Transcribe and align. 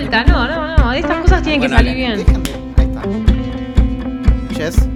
vuelta. 0.00 0.24
No, 0.24 0.46
no, 0.48 0.76
no. 0.76 0.92
Estas 0.92 1.18
cosas 1.22 1.42
tienen 1.42 1.60
Bueno, 1.60 1.76
que 1.76 1.82
salir 1.82 1.96
bien. 1.96 2.12
Ahí 2.12 2.20
está. 2.20 3.02
Yes. 4.64 4.88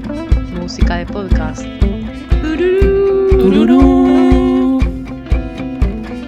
Música 0.60 0.96
de 0.96 1.06
podcast. 1.06 1.62
Tururú. 3.38 4.80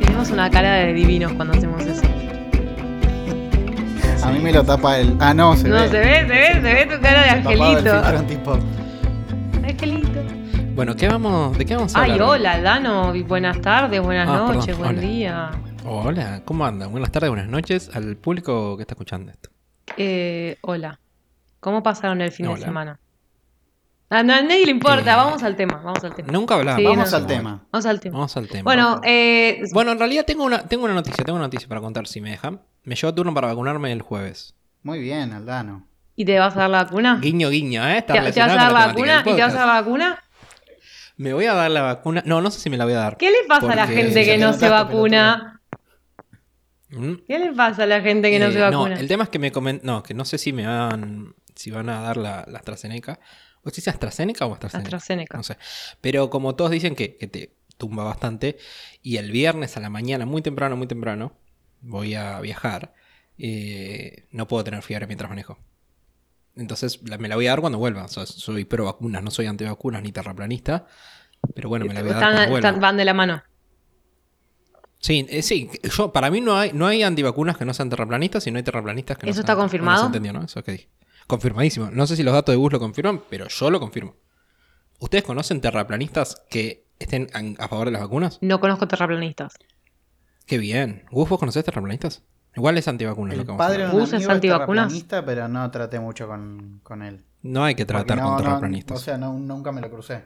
Tenemos 0.00 0.30
una 0.30 0.50
cara 0.50 0.72
de 0.74 0.92
divinos 0.94 1.32
cuando 1.32 1.54
hacemos 1.54 1.82
eso. 1.84 2.02
A 4.24 4.30
mí 4.30 4.38
me 4.40 4.52
lo 4.52 4.64
tapa 4.64 4.98
el. 4.98 5.16
Ah, 5.20 5.32
no, 5.34 5.56
se 5.56 5.68
No, 5.68 5.76
ve. 5.76 5.88
se 5.88 5.98
ve, 6.00 6.20
se 6.20 6.24
ve, 6.26 6.52
se 6.54 6.60
ve 6.60 6.86
tu 6.96 7.00
cara 7.00 7.22
de 7.22 7.30
angelito. 7.30 7.94
Angelito. 9.64 10.20
Bueno, 10.74 10.94
¿qué 10.94 11.08
vamos, 11.08 11.56
¿de 11.56 11.64
qué 11.64 11.74
vamos 11.74 11.94
a 11.96 12.02
Ay, 12.02 12.10
hablar? 12.12 12.28
hola, 12.28 12.60
Dano. 12.60 13.12
Buenas 13.26 13.60
tardes, 13.62 14.00
buenas 14.02 14.28
Ah, 14.28 14.52
noches, 14.52 14.76
perdón, 14.76 14.78
buen 14.82 14.98
hola. 14.98 15.00
día. 15.08 15.50
Hola, 15.88 16.42
¿cómo 16.44 16.66
andan? 16.66 16.90
Buenas 16.90 17.12
tardes, 17.12 17.30
buenas 17.30 17.48
noches 17.48 17.90
al 17.94 18.16
público 18.16 18.76
que 18.76 18.82
está 18.82 18.94
escuchando 18.94 19.30
esto. 19.30 19.50
Eh, 19.96 20.58
hola. 20.62 20.98
¿Cómo 21.60 21.82
pasaron 21.82 22.20
el 22.20 22.32
fin 22.32 22.46
de 22.52 22.56
semana? 22.60 22.98
A 24.10 24.22
na- 24.22 24.38
a 24.38 24.42
nadie 24.42 24.64
le 24.64 24.70
importa, 24.70 25.12
Eh, 25.12 25.16
vamos 25.16 25.42
al 25.42 25.56
tema, 25.56 25.80
vamos 25.84 26.02
al 26.04 26.14
tema. 26.14 26.28
Nunca 26.32 26.54
hablamos. 26.54 26.80
Sí, 26.80 26.86
Vamos 26.86 27.10
no. 27.10 27.16
al 27.16 27.26
tema. 27.26 27.62
Vamos 27.72 27.86
al 27.86 28.00
tema. 28.00 28.14
Vamos 28.14 28.36
al 28.36 28.48
tema. 28.48 28.62
Bueno, 28.64 29.00
eh, 29.04 29.62
Bueno, 29.72 29.92
en 29.92 29.98
realidad 29.98 30.24
tengo 30.24 30.44
una, 30.44 30.66
tengo 30.66 30.84
una 30.84 30.94
noticia, 30.94 31.24
tengo 31.24 31.36
una 31.36 31.46
noticia 31.46 31.68
para 31.68 31.80
contar 31.80 32.06
si 32.06 32.20
me 32.20 32.30
dejan. 32.30 32.60
Me 32.84 32.94
llevo 32.94 33.14
turno 33.14 33.34
para 33.34 33.48
vacunarme 33.48 33.92
el 33.92 34.02
jueves. 34.02 34.54
Muy 34.82 35.00
bien, 35.00 35.32
Aldano. 35.32 35.86
¿y 36.14 36.24
te 36.24 36.38
vas 36.38 36.56
a 36.56 36.60
dar 36.60 36.70
la 36.70 36.84
vacuna? 36.84 37.18
Guiño, 37.20 37.50
guiño, 37.50 37.86
¿eh? 37.86 37.98
Está 37.98 38.14
¿Te, 38.14 38.32
te 38.32 38.40
vas 38.40 38.50
a 38.50 38.54
dar 38.54 38.72
la 38.72 38.86
vacuna? 38.86 39.20
¿Y 39.20 39.34
te 39.34 39.40
vas 39.42 39.54
a 39.54 39.58
dar 39.58 39.66
la 39.66 39.72
vacuna? 39.80 40.18
Me 41.16 41.32
voy 41.32 41.46
a 41.46 41.54
dar 41.54 41.70
la 41.70 41.82
vacuna. 41.82 42.22
No, 42.26 42.40
no 42.40 42.50
sé 42.50 42.60
si 42.60 42.70
me 42.70 42.76
la 42.76 42.84
voy 42.84 42.94
a 42.94 42.98
dar. 42.98 43.16
¿Qué 43.16 43.30
le 43.30 43.38
pasa 43.48 43.72
a 43.72 43.76
la 43.76 43.86
gente 43.86 44.24
que 44.24 44.38
no 44.38 44.52
se 44.52 44.68
vacuna? 44.68 45.55
¿Mm? 46.90 47.14
¿Qué 47.26 47.38
le 47.38 47.52
pasa 47.52 47.82
a 47.82 47.86
la 47.86 48.00
gente 48.00 48.30
que 48.30 48.38
no 48.38 48.46
Eh, 48.46 48.52
se 48.52 48.60
vacuna? 48.60 48.94
el 48.98 49.08
tema 49.08 49.24
es 49.24 49.30
que 49.30 49.38
me 49.38 49.50
comen... 49.52 49.80
No, 49.82 50.02
que 50.02 50.14
no 50.14 50.24
sé 50.24 50.38
si 50.38 50.52
me 50.52 50.66
van... 50.66 51.34
Si 51.54 51.70
van 51.70 51.88
a 51.88 52.00
dar 52.02 52.16
la, 52.16 52.44
la 52.48 52.58
AstraZeneca. 52.58 53.18
¿O 53.62 53.70
si 53.70 53.80
es 53.80 53.88
AstraZeneca 53.88 54.46
o 54.46 54.52
AstraZeneca? 54.52 54.86
AstraZeneca. 54.96 55.36
No 55.38 55.42
sé. 55.42 55.56
Pero 56.00 56.28
como 56.30 56.54
todos 56.54 56.70
dicen 56.70 56.94
que, 56.94 57.16
que 57.16 57.26
te 57.26 57.56
tumba 57.78 58.04
bastante. 58.04 58.58
Y 59.02 59.16
el 59.16 59.30
viernes 59.32 59.76
a 59.76 59.80
la 59.80 59.90
mañana, 59.90 60.26
muy 60.26 60.42
temprano, 60.42 60.76
muy 60.76 60.86
temprano, 60.86 61.32
voy 61.80 62.14
a 62.14 62.40
viajar. 62.40 62.92
eh, 63.38 64.26
no 64.30 64.46
puedo 64.48 64.64
tener 64.64 64.82
fiebre 64.82 65.06
mientras 65.06 65.28
manejo. 65.28 65.58
Entonces 66.56 67.00
la- 67.08 67.18
me 67.18 67.28
la 67.28 67.34
voy 67.36 67.46
a 67.46 67.50
dar 67.50 67.60
cuando 67.60 67.78
vuelva. 67.78 68.04
O 68.04 68.08
sea, 68.08 68.24
soy 68.26 68.64
pro 68.64 68.84
vacunas, 68.84 69.22
no 69.22 69.30
soy 69.30 69.46
antivacunas 69.46 70.02
ni 70.02 70.12
terraplanista. 70.12 70.86
Pero 71.54 71.68
bueno, 71.68 71.84
me 71.86 71.94
la 71.94 72.02
voy 72.02 72.10
a 72.10 72.14
dar 72.14 72.22
Están- 72.22 72.34
cuando 72.36 72.50
vuelva. 72.50 72.68
están- 72.68 72.80
van 72.80 72.96
de 72.96 73.04
la 73.04 73.14
mano. 73.14 73.42
Sí, 74.98 75.26
eh, 75.28 75.42
sí, 75.42 75.70
yo, 75.96 76.12
para 76.12 76.30
mí 76.30 76.40
no 76.40 76.56
hay, 76.56 76.72
no 76.72 76.86
hay 76.86 77.02
antivacunas 77.02 77.56
que 77.56 77.64
no 77.64 77.74
sean 77.74 77.90
terraplanistas 77.90 78.46
y 78.46 78.50
no 78.50 78.56
hay 78.56 78.62
terraplanistas 78.64 79.18
que 79.18 79.26
no 79.26 79.30
¿Eso 79.30 79.36
sean 79.38 79.44
está 79.44 79.56
confirmado? 79.56 79.96
No 79.98 80.00
se 80.02 80.06
entendió, 80.06 80.32
¿no? 80.32 80.42
Eso 80.44 80.62
que 80.64 80.72
dije. 80.72 80.88
Confirmadísimo. 81.26 81.90
No 81.90 82.06
sé 82.06 82.16
si 82.16 82.22
los 82.22 82.32
datos 82.34 82.52
de 82.52 82.56
Gus 82.56 82.72
lo 82.72 82.78
confirman, 82.80 83.22
pero 83.28 83.46
yo 83.48 83.70
lo 83.70 83.78
confirmo. 83.80 84.16
¿Ustedes 84.98 85.24
conocen 85.24 85.60
terraplanistas 85.60 86.42
que 86.48 86.86
estén 86.98 87.28
a 87.58 87.68
favor 87.68 87.86
de 87.86 87.92
las 87.92 88.00
vacunas? 88.02 88.38
No 88.40 88.58
conozco 88.60 88.88
terraplanistas. 88.88 89.54
Qué 90.46 90.58
bien. 90.58 91.04
Gus, 91.10 91.28
¿vos 91.28 91.38
conocés 91.38 91.64
terraplanistas? 91.64 92.22
Igual 92.54 92.78
es 92.78 92.88
antivacunas 92.88 93.34
lo 93.36 93.40
El 93.42 93.46
que 93.46 93.52
vamos 93.52 93.64
a 93.64 93.68
padre 93.68 93.82
de 93.86 93.90
un 93.92 93.98
¿Gus 94.00 94.08
es 94.08 94.14
amigo 94.14 94.30
es 94.30 94.34
antivacunas? 94.36 94.84
terraplanista, 94.88 95.24
pero 95.26 95.48
no 95.48 95.70
traté 95.70 96.00
mucho 96.00 96.26
con, 96.26 96.80
con 96.82 97.02
él. 97.02 97.22
No 97.42 97.64
hay 97.64 97.74
que 97.74 97.84
tratar 97.84 98.16
no- 98.16 98.22
con 98.24 98.32
no- 98.32 98.38
terraplanistas. 98.42 98.96
o 98.98 99.00
sea, 99.04 99.18
no- 99.18 99.34
nunca 99.38 99.72
me 99.72 99.80
lo 99.82 99.90
crucé. 99.90 100.24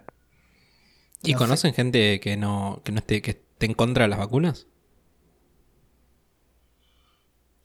¿Y 1.25 1.33
no 1.33 1.39
conocen 1.39 1.75
gente 1.75 2.21
que 2.21 2.37
no, 2.37 2.81
que 2.85 2.93
no 2.93 2.99
esté, 2.99 3.21
que 3.21 3.43
esté 3.61 3.67
en 3.67 3.75
contra 3.75 4.05
de 4.05 4.09
las 4.09 4.19
vacunas? 4.19 4.67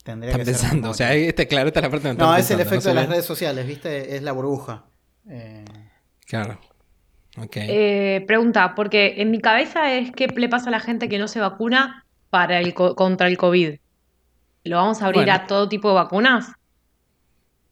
Tendría 0.04 0.32
Están 0.32 0.46
que 0.46 0.54
ser 0.54 0.62
pensando. 0.62 0.88
O 0.88 0.90
mucho. 0.90 0.98
sea, 0.98 1.14
este, 1.14 1.48
claro, 1.48 1.68
esta 1.68 1.80
es 1.80 1.84
la 1.86 1.90
parte 1.90 2.08
donde 2.10 2.24
No, 2.24 2.36
es 2.36 2.52
el 2.52 2.60
efecto 2.60 2.90
de 2.90 2.96
las 2.96 3.08
redes 3.10 3.26
sociales, 3.26 3.66
¿viste? 3.66 4.16
Es 4.16 4.22
la 4.24 4.34
burbuja. 4.34 4.86
Eh, 5.30 5.64
Claro. 6.28 6.60
Ok. 7.38 7.58
Eh, 7.58 8.24
pregunta, 8.28 8.74
porque 8.76 9.16
en 9.22 9.30
mi 9.32 9.40
cabeza 9.40 9.94
es 9.94 10.12
qué 10.12 10.28
le 10.28 10.50
pasa 10.50 10.68
a 10.70 10.72
la 10.72 10.80
gente 10.80 11.08
que 11.10 11.18
no 11.20 11.28
se 11.28 11.40
vacuna 11.40 12.04
para 12.30 12.60
el 12.60 12.74
co- 12.74 12.96
contra 12.96 13.28
el 13.28 13.38
COVID. 13.38 13.76
¿Lo 14.64 14.78
vamos 14.78 15.02
a 15.02 15.06
abrir 15.06 15.24
Bueno. 15.26 15.34
a 15.34 15.46
todo 15.48 15.70
tipo 15.70 15.90
de 15.90 15.96
vacunas? 15.96 16.52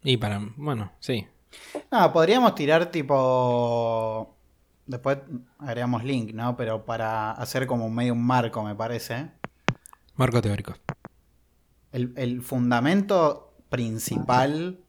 Y 0.04 0.18
para, 0.18 0.40
bueno, 0.58 0.92
sí. 1.00 1.26
No, 1.92 2.12
podríamos 2.14 2.54
tirar 2.56 2.92
tipo. 2.92 4.33
Después 4.86 5.20
agregamos 5.60 6.04
link, 6.04 6.34
¿no? 6.34 6.58
Pero 6.58 6.86
para 6.86 7.32
hacer 7.32 7.68
como 7.68 7.90
medio 7.90 8.14
un 8.14 8.24
marco, 8.24 8.64
me 8.64 8.76
parece. 8.76 9.32
Marco 10.16 10.42
teórico. 10.42 10.74
El, 11.92 12.14
el 12.18 12.42
fundamento 12.42 13.54
principal, 13.70 14.80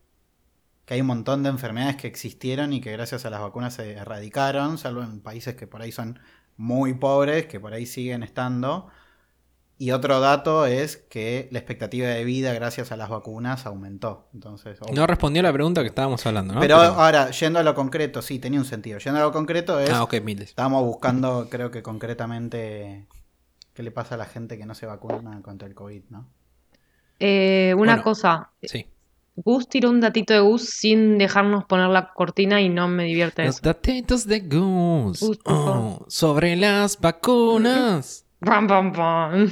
que 0.84 0.94
hay 0.94 1.00
un 1.00 1.06
montón 1.06 1.42
de 1.42 1.50
enfermedades 1.50 1.96
que 1.96 2.06
existieron 2.06 2.72
y 2.72 2.80
que 2.80 2.92
gracias 2.92 3.24
a 3.24 3.30
las 3.30 3.40
vacunas 3.40 3.74
se 3.74 3.92
erradicaron, 3.92 4.78
salvo 4.78 5.02
en 5.02 5.20
países 5.20 5.54
que 5.54 5.66
por 5.66 5.82
ahí 5.82 5.92
son 5.92 6.18
muy 6.56 6.94
pobres, 6.94 7.46
que 7.46 7.60
por 7.60 7.72
ahí 7.72 7.86
siguen 7.86 8.22
estando. 8.22 8.88
Y 9.76 9.90
otro 9.90 10.20
dato 10.20 10.66
es 10.66 10.96
que 10.96 11.48
la 11.50 11.58
expectativa 11.58 12.06
de 12.06 12.24
vida 12.24 12.52
gracias 12.52 12.92
a 12.92 12.96
las 12.96 13.08
vacunas 13.08 13.66
aumentó. 13.66 14.28
Entonces, 14.32 14.78
No 14.94 15.06
respondió 15.06 15.40
a 15.40 15.42
la 15.42 15.52
pregunta 15.52 15.80
que 15.82 15.88
estábamos 15.88 16.24
hablando, 16.26 16.54
¿no? 16.54 16.60
pero 16.60 16.76
ahora, 16.76 17.30
yendo 17.32 17.58
a 17.58 17.62
lo 17.64 17.74
concreto, 17.74 18.22
sí, 18.22 18.38
tenía 18.38 18.60
un 18.60 18.66
sentido. 18.66 18.98
Yendo 19.00 19.18
a 19.18 19.24
lo 19.24 19.32
concreto 19.32 19.80
es... 19.80 19.90
Ah, 19.90 20.04
ok, 20.04 20.14
miles. 20.22 20.50
Estábamos 20.50 20.84
buscando, 20.84 21.48
creo 21.50 21.72
que 21.72 21.82
concretamente, 21.82 23.06
qué 23.74 23.82
le 23.82 23.90
pasa 23.90 24.14
a 24.14 24.18
la 24.18 24.26
gente 24.26 24.56
que 24.58 24.64
no 24.64 24.74
se 24.76 24.86
vacuna 24.86 25.42
contra 25.42 25.66
el 25.66 25.74
COVID, 25.74 26.02
¿no? 26.10 26.28
Eh, 27.18 27.74
una 27.76 27.92
Bueno. 27.94 28.02
cosa, 28.04 28.50
Sí. 28.62 28.86
Gus 29.36 29.68
tiró 29.68 29.90
un 29.90 30.00
datito 30.00 30.32
de 30.32 30.38
Gus 30.38 30.62
sin 30.68 31.18
dejarnos 31.18 31.64
poner 31.64 31.88
la 31.88 32.12
cortina 32.14 32.60
y 32.60 32.68
no 32.68 32.86
me 32.86 33.02
divierte 33.04 33.44
Los 33.44 33.56
eso. 33.56 33.64
datitos 33.64 34.24
de 34.28 34.38
Gus. 34.40 35.20
Oh, 35.44 36.04
sobre 36.06 36.54
las 36.54 37.00
vacunas. 37.00 38.24
Pam, 38.38 38.66
pam, 38.68 38.92
pam. 38.92 39.50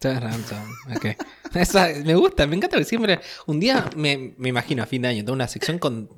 Charan, 0.00 0.44
chan. 0.44 0.64
Ok. 0.96 1.06
Esa- 1.54 1.88
me 2.04 2.14
gusta, 2.14 2.46
me 2.46 2.56
encanta 2.56 2.76
que 2.78 2.84
siempre. 2.84 3.20
Un 3.46 3.58
día 3.58 3.88
me, 3.96 4.34
me 4.38 4.48
imagino 4.50 4.82
a 4.82 4.86
fin 4.86 5.02
de 5.02 5.08
año, 5.08 5.24
tengo 5.24 5.32
una 5.32 5.48
sección 5.48 5.78
con 5.78 6.08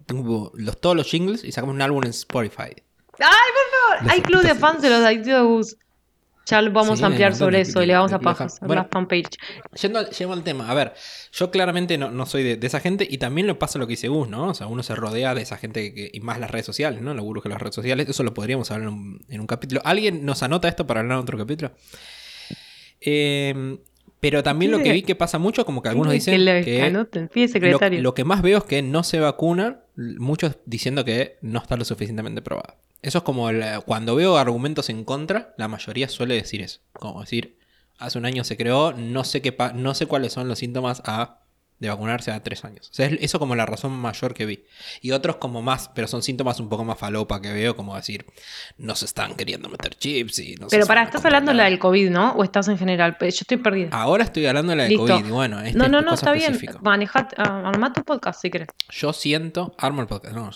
los, 0.54 0.80
todos 0.80 0.96
los 0.96 1.06
jingles 1.06 1.44
y 1.44 1.52
sacamos 1.52 1.74
un 1.74 1.82
álbum 1.82 2.02
en 2.04 2.10
Spotify. 2.10 2.74
¡Ay, 3.18 3.50
por 3.52 4.00
favor! 4.00 4.12
Hay 4.12 4.20
club 4.22 4.42
de 4.42 4.54
fans 4.54 4.82
de 4.82 4.91
los 4.91 5.46
Gus. 5.46 5.76
Ya 6.46 6.60
lo 6.62 6.72
vamos 6.72 6.98
Sí, 6.98 7.04
a 7.04 7.08
ampliar 7.08 7.34
sobre 7.36 7.60
eso 7.60 7.80
y 7.82 7.86
le 7.86 7.92
vamos 7.94 8.12
a 8.12 8.18
pasar. 8.18 8.50
Bueno. 8.62 8.82
la 8.82 8.88
fanpage. 8.91 9.36
Yendo 9.80 10.00
al, 10.00 10.10
yendo 10.10 10.32
al 10.34 10.42
tema, 10.42 10.68
a 10.68 10.74
ver, 10.74 10.94
yo 11.32 11.50
claramente 11.50 11.97
no, 11.97 12.10
no 12.10 12.26
soy 12.26 12.42
de, 12.42 12.56
de 12.56 12.66
esa 12.66 12.80
gente 12.80 13.06
y 13.08 13.18
también 13.18 13.47
lo 13.47 13.58
pasa 13.58 13.78
lo 13.78 13.86
que 13.86 13.92
dice 13.92 14.08
Gus, 14.08 14.26
¿no? 14.26 14.48
O 14.48 14.54
sea, 14.54 14.66
uno 14.66 14.82
se 14.82 14.97
rodea 14.97 15.34
de 15.34 15.42
esa 15.42 15.58
gente 15.58 15.94
que, 15.94 16.10
y 16.12 16.20
más 16.20 16.41
las 16.41 16.50
redes 16.50 16.66
sociales, 16.66 17.02
¿no? 17.02 17.14
Lo 17.14 17.41
que 17.41 17.48
las 17.48 17.60
redes 17.60 17.74
sociales, 17.74 18.08
eso 18.08 18.24
lo 18.24 18.34
podríamos 18.34 18.70
hablar 18.70 18.88
en 18.88 18.94
un, 18.94 19.24
en 19.28 19.41
un 19.41 19.47
capítulo. 19.47 19.80
¿Alguien 19.84 20.24
nos 20.24 20.42
anota 20.42 20.66
esto 20.66 20.86
para 20.86 21.00
hablar 21.00 21.18
en 21.18 21.22
otro 21.22 21.38
capítulo? 21.38 21.72
Eh, 23.00 23.78
pero 24.20 24.42
también 24.42 24.70
lo 24.70 24.82
que 24.82 24.92
vi 24.92 25.02
que 25.02 25.14
pasa 25.14 25.38
mucho, 25.38 25.64
como 25.64 25.82
que 25.82 25.88
algunos 25.88 26.12
dicen 26.12 26.44
que 26.44 26.62
que 26.62 26.82
anoten, 26.82 27.30
lo, 27.34 27.48
secretario. 27.48 28.02
lo 28.02 28.12
que 28.12 28.24
más 28.24 28.42
veo 28.42 28.58
es 28.58 28.64
que 28.64 28.82
no 28.82 29.02
se 29.02 29.18
vacunan, 29.18 29.80
muchos 29.96 30.58
diciendo 30.66 31.06
que 31.06 31.38
no 31.40 31.58
está 31.58 31.76
lo 31.76 31.86
suficientemente 31.86 32.42
probado. 32.42 32.76
Eso 33.00 33.18
es 33.18 33.24
como 33.24 33.48
cuando 33.86 34.14
veo 34.14 34.36
argumentos 34.36 34.90
en 34.90 35.04
contra, 35.04 35.54
la 35.56 35.68
mayoría 35.68 36.08
suele 36.08 36.34
decir 36.34 36.60
eso. 36.60 36.80
Como 36.92 37.22
decir, 37.22 37.56
hace 37.98 38.18
un 38.18 38.26
año 38.26 38.44
se 38.44 38.58
creó, 38.58 38.92
no 38.92 39.24
sé 39.24 39.40
qué 39.40 39.56
no 39.74 39.94
sé 39.94 40.04
cuáles 40.04 40.34
son 40.34 40.48
los 40.48 40.58
síntomas 40.58 41.00
a 41.06 41.39
de 41.80 41.88
vacunarse 41.88 42.30
a 42.30 42.42
tres 42.42 42.64
años. 42.64 42.88
O 42.91 42.94
sea, 42.94 43.06
es 43.06 43.16
eso 43.20 43.38
como 43.38 43.56
la 43.56 43.66
razón 43.66 43.92
mayor 43.92 44.34
que 44.34 44.44
vi. 44.44 44.64
Y 45.00 45.10
otros 45.12 45.36
como 45.36 45.62
más, 45.62 45.91
pero 45.94 46.06
son 46.06 46.22
síntomas 46.22 46.60
un 46.60 46.68
poco 46.68 46.84
más 46.84 46.98
falopa 46.98 47.41
que 47.41 47.52
veo, 47.52 47.74
como 47.74 47.96
decir, 47.96 48.26
no 48.76 48.94
se 48.94 49.06
están 49.06 49.34
queriendo 49.34 49.68
meter 49.70 49.94
chips 49.96 50.38
y 50.41 50.54
no 50.56 50.68
Pero 50.68 50.86
para, 50.86 51.02
estás 51.02 51.24
hablando 51.24 51.52
de 51.52 51.56
la 51.56 51.64
del 51.64 51.78
COVID, 51.78 52.10
¿no? 52.10 52.32
¿O 52.32 52.44
estás 52.44 52.68
en 52.68 52.78
general? 52.78 53.16
Yo 53.18 53.26
estoy 53.26 53.56
perdida. 53.56 53.88
Ahora 53.92 54.24
estoy 54.24 54.44
hablando 54.46 54.70
de 54.70 54.76
la 54.76 54.82
de 54.84 54.91
Listo. 54.91 55.06
COVID 55.06 55.26
y 55.26 55.30
bueno, 55.30 55.60
este 55.60 55.78
no, 55.78 55.84
es 55.86 55.91
no, 55.91 56.00
no, 56.02 56.10
cosa 56.10 56.26
está 56.26 56.32
bien. 56.32 56.52
específica. 56.52 56.78
Manejad, 56.82 57.28
ah, 57.38 57.62
armá 57.65 57.92
tu 57.94 58.04
podcast 58.04 58.42
si 58.42 58.50
querés. 58.50 58.68
Yo 58.91 59.12
siento. 59.15 59.74
Armo 59.78 60.03
el 60.03 60.06
podcast. 60.06 60.34
No. 60.34 60.50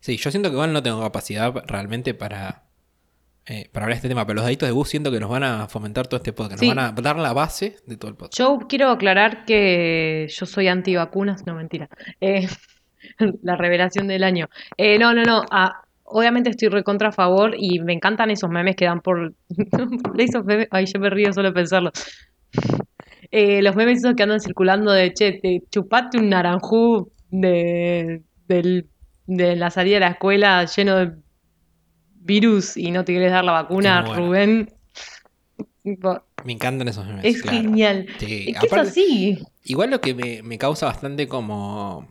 Sí, 0.00 0.16
yo 0.16 0.30
siento 0.30 0.48
que 0.48 0.54
igual 0.54 0.72
no 0.72 0.82
tengo 0.82 1.00
capacidad 1.02 1.52
realmente 1.66 2.14
para. 2.14 2.62
Eh, 3.46 3.68
para 3.72 3.84
hablar 3.84 3.94
de 3.96 3.98
este 3.98 4.08
tema. 4.08 4.24
Pero 4.26 4.36
los 4.36 4.44
daditos 4.44 4.68
de 4.68 4.72
bus 4.72 4.88
siento 4.88 5.10
que 5.10 5.20
nos 5.20 5.30
van 5.30 5.42
a 5.44 5.68
fomentar 5.68 6.06
todo 6.06 6.18
este 6.18 6.32
podcast. 6.32 6.60
Sí. 6.60 6.66
Nos 6.68 6.76
van 6.76 6.84
a 6.84 6.92
dar 6.92 7.16
la 7.18 7.32
base 7.32 7.76
de 7.86 7.96
todo 7.96 8.10
el 8.10 8.16
podcast. 8.16 8.38
Yo 8.38 8.58
quiero 8.68 8.88
aclarar 8.90 9.44
que 9.44 10.26
yo 10.30 10.46
soy 10.46 10.68
antivacunas, 10.68 11.46
no 11.46 11.54
mentira. 11.54 11.88
Eh, 12.20 12.46
la 13.42 13.56
revelación 13.56 14.06
del 14.08 14.24
año. 14.24 14.48
Eh, 14.76 14.98
no, 14.98 15.12
no, 15.14 15.22
no. 15.24 15.42
ah, 15.50 15.82
obviamente 16.04 16.50
estoy 16.50 16.68
recontra 16.68 17.08
a 17.08 17.12
favor 17.12 17.54
y 17.58 17.80
me 17.80 17.92
encantan 17.92 18.30
esos 18.30 18.50
memes 18.50 18.76
que 18.76 18.84
dan 18.84 19.00
por. 19.00 19.34
esos 20.18 20.44
memes, 20.44 20.68
ay, 20.70 20.86
yo 20.86 21.00
me 21.00 21.10
río 21.10 21.32
solo 21.32 21.48
de 21.48 21.54
pensarlo. 21.54 21.90
Los 23.32 23.76
memes 23.76 23.98
esos 23.98 24.14
que 24.14 24.22
andan 24.24 24.40
circulando 24.40 24.92
de 24.92 25.12
che, 25.14 25.32
te 25.32 25.62
chupate 25.70 26.18
un 26.18 26.28
naranjú 26.28 27.10
de, 27.30 28.22
del- 28.46 28.88
de 29.26 29.56
la 29.56 29.70
salida 29.70 29.94
de 29.96 30.00
la 30.00 30.08
escuela 30.08 30.64
lleno 30.66 30.96
de 30.96 31.12
virus 32.24 32.76
y 32.76 32.90
no 32.90 33.04
te 33.04 33.12
quieres 33.12 33.32
dar 33.32 33.44
la 33.44 33.52
vacuna, 33.52 34.02
bueno. 34.02 34.26
Rubén. 34.26 34.72
Me 35.84 36.52
encantan 36.52 36.88
esos 36.88 37.06
memes. 37.06 37.24
Es 37.24 37.42
claro. 37.42 37.58
genial. 37.58 38.06
Sí, 38.18 38.52
Es 38.54 38.60
que 38.60 38.66
es 38.66 38.72
así. 38.72 39.42
Igual 39.64 39.90
lo 39.90 40.00
que 40.00 40.14
me, 40.14 40.42
me 40.42 40.58
causa 40.58 40.86
bastante 40.86 41.28
como 41.28 42.08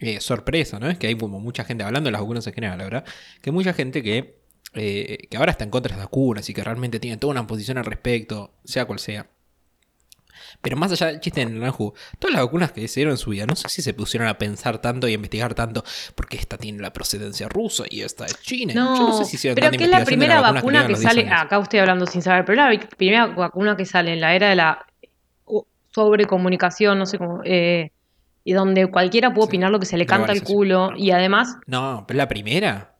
eh, 0.00 0.20
sorpresa, 0.20 0.78
¿no? 0.78 0.88
Es 0.88 0.98
que 0.98 1.08
hay 1.08 1.16
como 1.16 1.40
mucha 1.40 1.64
gente, 1.64 1.84
hablando 1.84 2.08
de 2.08 2.12
las 2.12 2.20
vacunas 2.20 2.46
en 2.46 2.54
general, 2.54 2.78
la 2.78 2.84
verdad, 2.84 3.04
que 3.42 3.50
hay 3.50 3.54
mucha 3.54 3.72
gente 3.72 4.02
que, 4.02 4.38
eh, 4.74 5.26
que 5.28 5.36
ahora 5.36 5.50
está 5.50 5.64
en 5.64 5.70
contra 5.70 5.94
de 5.94 5.98
las 5.98 6.06
vacunas 6.06 6.48
y 6.48 6.54
que 6.54 6.62
realmente 6.62 7.00
tiene 7.00 7.16
toda 7.16 7.32
una 7.32 7.46
posición 7.46 7.78
al 7.78 7.84
respecto, 7.84 8.52
sea 8.64 8.84
cual 8.84 9.00
sea. 9.00 9.28
Pero 10.60 10.76
más 10.76 10.90
allá 10.90 11.06
del 11.06 11.20
chiste 11.20 11.40
en 11.40 11.48
el 11.48 11.60
Naranjú, 11.60 11.94
todas 12.18 12.34
las 12.34 12.44
vacunas 12.44 12.72
que 12.72 12.86
se 12.88 13.00
dieron 13.00 13.12
en 13.12 13.16
su 13.18 13.30
vida, 13.30 13.46
no 13.46 13.54
sé 13.54 13.68
si 13.68 13.80
se 13.80 13.94
pusieron 13.94 14.28
a 14.28 14.38
pensar 14.38 14.78
tanto 14.78 15.06
y 15.06 15.12
a 15.12 15.14
investigar 15.14 15.54
tanto, 15.54 15.84
porque 16.16 16.36
esta 16.36 16.58
tiene 16.58 16.82
la 16.82 16.92
procedencia 16.92 17.48
rusa 17.48 17.84
y 17.88 18.02
esta 18.02 18.26
es 18.26 18.40
china. 18.42 18.74
No, 18.74 18.96
Yo 18.96 19.08
no 19.08 19.18
sé 19.18 19.24
si 19.24 19.36
hicieron 19.36 19.54
pero 19.54 19.66
tanta 19.68 19.78
que 19.78 19.84
es 19.84 19.90
la 19.90 20.04
primera 20.04 20.40
vacuna 20.40 20.82
que, 20.86 20.88
los 20.92 21.00
10 21.00 21.12
sale, 21.12 21.30
acá 21.30 21.58
estoy 21.60 21.78
hablando 21.78 22.06
sin 22.06 22.22
saber, 22.22 22.44
pero 22.44 22.60
es 22.70 22.80
la 22.80 22.88
primera 22.88 23.26
vacuna 23.26 23.76
que 23.76 23.84
sale 23.84 24.12
en 24.12 24.20
la 24.20 24.34
era 24.34 24.48
de 24.48 24.56
la 24.56 24.84
sobrecomunicación, 25.94 26.98
no 26.98 27.06
sé 27.06 27.18
cómo, 27.18 27.40
eh, 27.44 27.92
y 28.44 28.52
donde 28.52 28.86
cualquiera 28.90 29.32
puede 29.32 29.46
Sí, 29.46 29.48
opinar 29.50 29.70
lo 29.70 29.80
que 29.80 29.86
se 29.86 29.96
le 29.96 30.06
canta 30.06 30.32
al 30.32 30.42
culo, 30.42 30.92
y 30.96 31.10
además, 31.10 31.56
No, 31.66 32.04
pero 32.06 32.18
la 32.18 32.28
primera. 32.28 32.94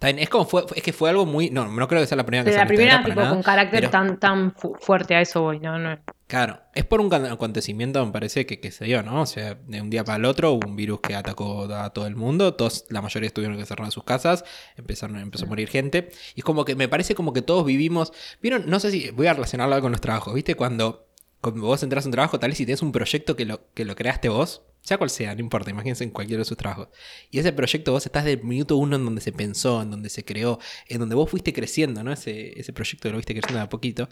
Es 0.00 0.28
como 0.28 0.44
fue, 0.46 0.64
es 0.74 0.82
que 0.82 0.92
fue 0.92 1.10
algo 1.10 1.24
muy. 1.26 1.50
No, 1.50 1.68
no 1.68 1.86
creo 1.86 2.00
que 2.00 2.08
sea 2.08 2.16
la 2.16 2.26
primera 2.26 2.42
que 2.44 2.50
sale 2.50 2.64
la 2.64 2.66
primera 2.66 3.04
tipo 3.04 3.20
nada, 3.20 3.30
con 3.30 3.40
carácter 3.40 3.82
pero- 3.82 3.90
tan, 3.90 4.18
tan 4.18 4.52
fu- 4.52 4.74
fuerte, 4.80 5.14
a 5.14 5.20
eso 5.20 5.42
voy, 5.42 5.60
no, 5.60 5.78
no. 5.78 5.96
Claro, 6.32 6.62
es 6.74 6.86
por 6.86 7.02
un 7.02 7.12
acontecimiento, 7.12 8.06
me 8.06 8.10
parece, 8.10 8.46
que, 8.46 8.58
que 8.58 8.70
se 8.70 8.86
dio, 8.86 9.02
¿no? 9.02 9.20
O 9.20 9.26
sea, 9.26 9.54
de 9.66 9.82
un 9.82 9.90
día 9.90 10.02
para 10.02 10.16
el 10.16 10.24
otro 10.24 10.52
hubo 10.52 10.66
un 10.66 10.76
virus 10.76 11.00
que 11.02 11.14
atacó 11.14 11.64
a 11.64 11.90
todo 11.90 12.06
el 12.06 12.16
mundo, 12.16 12.54
todos, 12.54 12.86
la 12.88 13.02
mayoría 13.02 13.28
tuvieron 13.28 13.58
que 13.58 13.66
cerrar 13.66 13.92
sus 13.92 14.04
casas, 14.04 14.42
empezaron, 14.78 15.18
empezó 15.18 15.44
a 15.44 15.48
morir 15.48 15.68
gente, 15.68 16.10
y 16.34 16.40
es 16.40 16.44
como 16.44 16.64
que 16.64 16.74
me 16.74 16.88
parece 16.88 17.14
como 17.14 17.34
que 17.34 17.42
todos 17.42 17.66
vivimos, 17.66 18.14
vieron, 18.40 18.64
no 18.66 18.80
sé 18.80 18.90
si 18.90 19.10
voy 19.10 19.26
a 19.26 19.34
relacionarlo 19.34 19.78
con 19.82 19.92
los 19.92 20.00
trabajos, 20.00 20.32
¿viste? 20.32 20.54
Cuando, 20.54 21.06
cuando 21.42 21.66
vos 21.66 21.82
entras 21.82 22.06
a 22.06 22.08
un 22.08 22.12
trabajo, 22.12 22.38
tal 22.40 22.48
vez 22.48 22.56
si 22.56 22.64
tienes 22.64 22.80
un 22.80 22.92
proyecto 22.92 23.36
que 23.36 23.44
lo, 23.44 23.70
que 23.74 23.84
lo 23.84 23.94
creaste 23.94 24.30
vos, 24.30 24.62
sea 24.80 24.96
cual 24.96 25.10
sea, 25.10 25.34
no 25.34 25.40
importa, 25.42 25.70
imagínense 25.70 26.02
en 26.02 26.12
cualquiera 26.12 26.38
de 26.40 26.44
sus 26.46 26.56
trabajos, 26.56 26.88
y 27.30 27.40
ese 27.40 27.52
proyecto 27.52 27.92
vos 27.92 28.06
estás 28.06 28.24
del 28.24 28.42
minuto 28.42 28.78
uno 28.78 28.96
en 28.96 29.04
donde 29.04 29.20
se 29.20 29.32
pensó, 29.32 29.82
en 29.82 29.90
donde 29.90 30.08
se 30.08 30.24
creó, 30.24 30.58
en 30.88 30.98
donde 30.98 31.14
vos 31.14 31.28
fuiste 31.28 31.52
creciendo, 31.52 32.02
¿no? 32.02 32.10
Ese, 32.10 32.58
ese 32.58 32.72
proyecto 32.72 33.10
lo 33.10 33.18
viste 33.18 33.34
creciendo 33.34 33.58
de 33.58 33.64
a 33.64 33.68
poquito. 33.68 34.08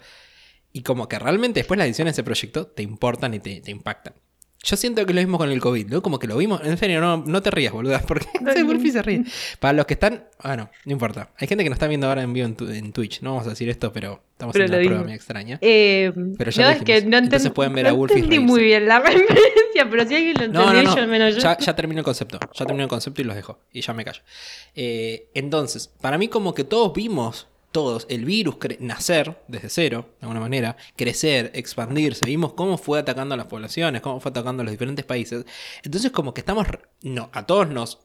Y 0.73 0.83
como 0.83 1.07
que 1.07 1.19
realmente 1.19 1.59
después 1.59 1.77
las 1.77 1.85
decisiones 1.87 2.15
de 2.15 2.21
ese 2.21 2.23
proyecto 2.25 2.67
te 2.67 2.83
importan 2.83 3.33
y 3.33 3.39
te, 3.39 3.61
te 3.61 3.71
impactan. 3.71 4.13
Yo 4.63 4.77
siento 4.77 5.03
que 5.07 5.13
lo 5.15 5.19
mismo 5.21 5.39
con 5.39 5.49
el 5.49 5.59
COVID, 5.59 5.87
¿no? 5.87 6.03
Como 6.03 6.19
que 6.19 6.27
lo 6.27 6.37
vimos. 6.37 6.61
En 6.63 6.77
serio, 6.77 7.01
no, 7.01 7.17
no 7.17 7.41
te 7.41 7.49
rías, 7.49 7.73
boluda. 7.73 7.99
Porque 8.07 8.27
No, 8.41 8.53
no. 8.53 8.65
Murphy 8.65 8.91
se 8.91 9.01
ríe. 9.01 9.23
Para 9.59 9.73
los 9.73 9.87
que 9.87 9.95
están. 9.95 10.25
Bueno, 10.43 10.69
no 10.85 10.91
importa. 10.91 11.31
Hay 11.39 11.47
gente 11.47 11.63
que 11.63 11.69
nos 11.71 11.77
está 11.77 11.87
viendo 11.87 12.07
ahora 12.07 12.21
en 12.21 12.31
vivo 12.31 12.45
en, 12.45 12.55
tu- 12.55 12.69
en 12.69 12.93
Twitch. 12.93 13.21
No 13.23 13.31
vamos 13.31 13.47
a 13.47 13.49
decir 13.49 13.67
esto, 13.69 13.91
pero 13.91 14.21
estamos 14.33 14.53
Pero 14.53 14.65
haciendo 14.65 14.77
lo 14.77 14.81
una 14.81 14.87
prueba 14.89 15.03
muy 15.05 15.13
extraña. 15.15 15.57
Eh, 15.61 16.13
Pero 16.37 16.51
ya 16.51 16.63
no, 16.65 16.69
es 16.77 16.83
que 16.83 17.01
no, 17.01 17.17
Entonces 17.17 17.49
pueden 17.51 17.73
ver 17.73 17.87
a 17.87 17.89
no 17.89 17.95
Wolf 17.95 18.11
entendí 18.11 18.37
muy 18.37 18.61
bien 18.61 18.87
la 18.87 18.99
referencia, 18.99 19.89
pero 19.89 20.05
si 20.07 20.15
alguien 20.15 20.35
lo 20.39 20.47
No, 20.49 20.61
entendió, 20.69 20.83
no, 20.91 20.95
yo 20.95 21.01
no. 21.01 21.07
menos 21.11 21.33
yo. 21.35 21.41
Ya, 21.41 21.57
ya 21.57 21.75
terminó 21.75 22.01
el 22.01 22.05
concepto. 22.05 22.39
Ya 22.53 22.65
terminó 22.65 22.83
el 22.83 22.89
concepto 22.89 23.19
y 23.19 23.25
los 23.25 23.35
dejo. 23.35 23.59
Y 23.73 23.81
ya 23.81 23.93
me 23.95 24.05
callo. 24.05 24.21
Eh, 24.75 25.31
entonces, 25.33 25.87
para 25.87 26.19
mí, 26.19 26.27
como 26.27 26.53
que 26.53 26.63
todos 26.65 26.93
vimos, 26.93 27.47
todos, 27.71 28.05
el 28.09 28.25
virus 28.25 28.57
nacer 28.79 29.41
desde 29.47 29.69
cero, 29.69 30.05
de 30.19 30.25
alguna 30.25 30.39
manera, 30.39 30.77
crecer, 30.95 31.51
expandirse. 31.53 32.25
Vimos 32.25 32.53
cómo 32.53 32.77
fue 32.77 32.99
atacando 32.99 33.33
a 33.33 33.37
las 33.37 33.47
poblaciones, 33.47 34.01
cómo 34.01 34.19
fue 34.19 34.31
atacando 34.31 34.61
a 34.61 34.65
los 34.65 34.71
diferentes 34.71 35.05
países. 35.05 35.45
Entonces, 35.83 36.11
como 36.11 36.33
que 36.33 36.41
estamos. 36.41 36.67
No, 37.01 37.29
a 37.33 37.45
todos 37.45 37.69
nos 37.69 37.99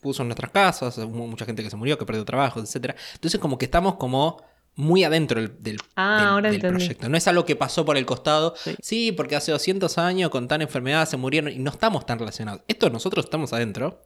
puso 0.00 0.22
en 0.22 0.28
nuestras 0.28 0.50
casas, 0.50 0.98
hubo 0.98 1.26
mucha 1.26 1.44
gente 1.44 1.62
que 1.62 1.70
se 1.70 1.76
murió, 1.76 1.98
que 1.98 2.06
perdió 2.06 2.24
trabajo, 2.24 2.60
etcétera. 2.60 2.96
Entonces, 3.14 3.40
como 3.40 3.58
que 3.58 3.66
estamos 3.66 3.96
como 3.96 4.42
muy 4.80 5.04
adentro 5.04 5.40
del, 5.40 5.52
del- 5.62 5.78
Ah, 5.96 6.40
del- 6.42 6.60
proyecto. 6.60 7.08
No 7.08 7.16
es 7.16 7.28
algo 7.28 7.44
que 7.44 7.56
pasó 7.56 7.84
por 7.84 7.96
el 7.96 8.06
costado. 8.06 8.54
Sí. 8.56 8.74
Sí. 8.82 9.12
porque 9.12 9.36
hace 9.36 9.52
200 9.52 9.98
años 9.98 10.30
con 10.30 10.48
tal 10.48 10.62
enfermedad 10.62 11.06
se 11.08 11.16
murieron 11.16 11.52
y 11.52 11.58
no 11.58 11.70
estamos 11.70 12.06
tan 12.06 12.18
relacionados. 12.18 12.62
Esto 12.68 12.90
nosotros 12.90 13.24
estamos 13.26 13.52
adentro. 13.52 14.02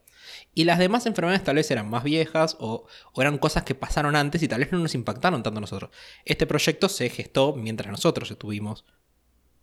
Y 0.57 0.65
las 0.65 0.79
demás 0.79 1.07
enfermedades 1.07 1.43
tal 1.43 1.57
vez 1.57 1.69
eran 1.71 1.89
más 1.91 2.05
viejas 2.05 2.57
o, 2.61 2.87
o 3.13 3.21
eran 3.23 3.39
cosas 3.39 3.65
que 3.65 3.75
pasaron 3.75 4.15
antes 4.15 4.41
y 4.43 4.47
tal 4.49 4.61
vez 4.61 4.71
no 4.71 4.79
nos 4.79 4.95
impactaron 4.95 5.43
tanto 5.43 5.59
a 5.59 5.61
nosotros. 5.61 5.91
Este 6.25 6.47
proyecto 6.47 6.89
se 6.89 7.09
gestó 7.11 7.55
mientras 7.57 7.91
nosotros 7.91 8.31
estuvimos, 8.31 8.85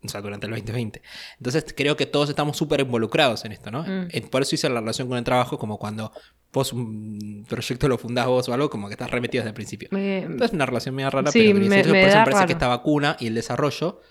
o 0.03 0.07
sea, 0.09 0.21
durante 0.21 0.47
el 0.47 0.51
2020. 0.53 1.01
Entonces 1.37 1.65
creo 1.77 1.95
que 1.95 2.05
todos 2.05 2.29
estamos 2.29 2.57
súper 2.57 2.79
involucrados 2.81 3.45
en 3.45 3.51
esto, 3.51 3.69
¿no? 3.71 3.83
Mm. 3.83 4.07
Eh, 4.11 4.21
Por 4.29 4.41
eso 4.41 4.55
hice 4.55 4.67
la 4.69 4.79
relación 4.79 5.07
con 5.07 5.17
el 5.17 5.23
trabajo, 5.23 5.57
como 5.59 5.77
cuando 5.77 6.11
vos 6.51 6.73
un 6.73 7.45
proyecto 7.47 7.87
lo 7.87 7.97
fundás 7.97 8.25
vos 8.27 8.49
o 8.49 8.53
algo, 8.53 8.69
como 8.69 8.87
que 8.87 8.93
estás 8.93 9.11
remetido 9.11 9.41
desde 9.41 9.49
el 9.49 9.53
principio. 9.55 9.89
Entonces 9.91 10.49
es 10.49 10.53
una 10.53 10.65
relación 10.65 10.95
medio 10.95 11.09
rara, 11.11 11.31
Sí, 11.31 11.39
pero 11.47 11.59
me- 11.59 11.69
me 11.69 11.83
por 11.83 11.87
eso 11.87 11.93
me 11.93 12.01
parece 12.23 12.31
raro. 12.33 12.47
que 12.47 12.53
esta 12.53 12.67
vacuna 12.67 13.15
y 13.19 13.27
el 13.27 13.35
desarrollo 13.35 14.01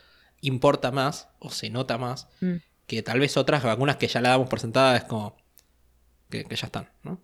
importa 0.41 0.91
más 0.93 1.29
o 1.39 1.51
se 1.51 1.69
nota 1.71 1.99
más 1.99 2.29
Mm. 2.41 2.55
que 2.87 3.03
tal 3.03 3.21
vez 3.21 3.37
otras 3.37 3.63
vacunas 3.63 3.97
que 3.97 4.07
ya 4.09 4.21
la 4.21 4.31
damos 4.31 4.49
por 4.49 4.59
sentada 4.61 4.97
es 4.97 5.05
como 5.05 5.37
que, 6.31 6.45
que 6.45 6.57
ya 6.57 6.67
están, 6.67 6.89
¿no? 7.03 7.21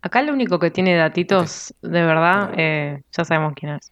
Acá 0.00 0.20
el 0.20 0.30
único 0.30 0.58
que 0.60 0.70
tiene 0.70 0.94
datitos 0.94 1.74
de 1.82 2.02
verdad, 2.02 2.52
eh, 2.56 3.02
ya 3.10 3.24
sabemos 3.24 3.54
quién 3.56 3.72
es. 3.72 3.90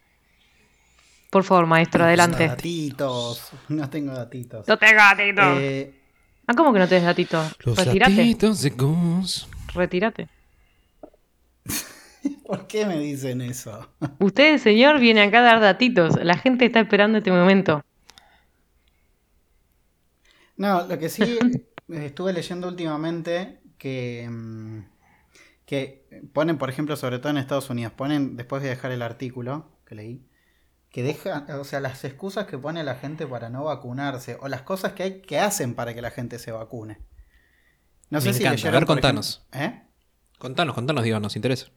Por 1.35 1.43
favor, 1.43 1.65
maestro, 1.65 2.05
adelante. 2.05 2.47
Datitos. 2.47 3.51
No 3.67 3.89
tengo 3.89 4.13
datitos. 4.13 4.65
No 4.69 4.77
tengo 4.77 4.99
datitos. 5.01 5.57
Eh, 5.59 5.93
Ah, 6.47 6.53
¿cómo 6.55 6.71
que 6.71 6.79
no 6.79 6.87
tenés 6.87 7.03
datitos? 7.03 7.57
Retírate. 7.59 8.13
de 8.13 8.69
Gus. 8.69 9.49
Retírate. 9.73 10.29
¿Por 12.47 12.67
qué 12.67 12.85
me 12.85 12.97
dicen 12.99 13.41
eso? 13.41 13.89
Usted, 14.19 14.59
señor, 14.59 15.01
viene 15.01 15.23
acá 15.23 15.39
a 15.39 15.41
dar 15.41 15.59
datitos. 15.59 16.15
La 16.23 16.37
gente 16.37 16.67
está 16.67 16.79
esperando 16.79 17.17
este 17.17 17.33
momento. 17.33 17.83
No, 20.55 20.87
lo 20.87 20.97
que 20.97 21.09
sí 21.09 21.37
estuve 21.89 22.31
leyendo 22.31 22.69
últimamente 22.69 23.59
que, 23.77 24.25
mm, 24.31 24.79
que 25.65 26.07
ponen, 26.31 26.57
por 26.57 26.69
ejemplo, 26.69 26.95
sobre 26.95 27.19
todo 27.19 27.31
en 27.31 27.39
Estados 27.39 27.69
Unidos, 27.69 27.91
ponen, 27.91 28.37
después 28.37 28.63
de 28.63 28.69
dejar 28.69 28.93
el 28.93 29.01
artículo 29.01 29.75
que 29.85 29.95
leí, 29.95 30.21
que 30.95 31.03
deja, 31.03 31.45
o 31.59 31.65
sea, 31.65 31.81
las 31.81 32.05
excusas 32.05 32.45
que 32.47 32.57
pone 32.57 32.81
la 32.81 32.95
gente 32.95 33.27
para 33.27 33.49
no 33.49 33.65
vacunarse, 33.65 34.37
o 34.39 34.47
las 34.47 34.61
cosas 34.61 34.93
que 34.93 35.03
hay 35.03 35.21
que 35.23 35.37
hacen 35.39 35.73
para 35.75 35.93
que 35.93 36.01
la 36.01 36.09
gente 36.09 36.39
se 36.39 36.53
vacune. 36.53 36.99
No 38.09 38.21
Me 38.21 38.29
encanta. 38.29 38.47
A 38.47 38.51
leyeron, 38.53 38.71
ver, 38.71 38.85
por 38.85 38.95
contanos. 38.95 39.45
ejemplo- 39.51 39.77
¿Eh? 39.77 39.83
Contanos, 40.39 40.73
contanos, 40.73 41.03
digo, 41.03 41.19
nos 41.19 41.35
interesa. 41.35 41.67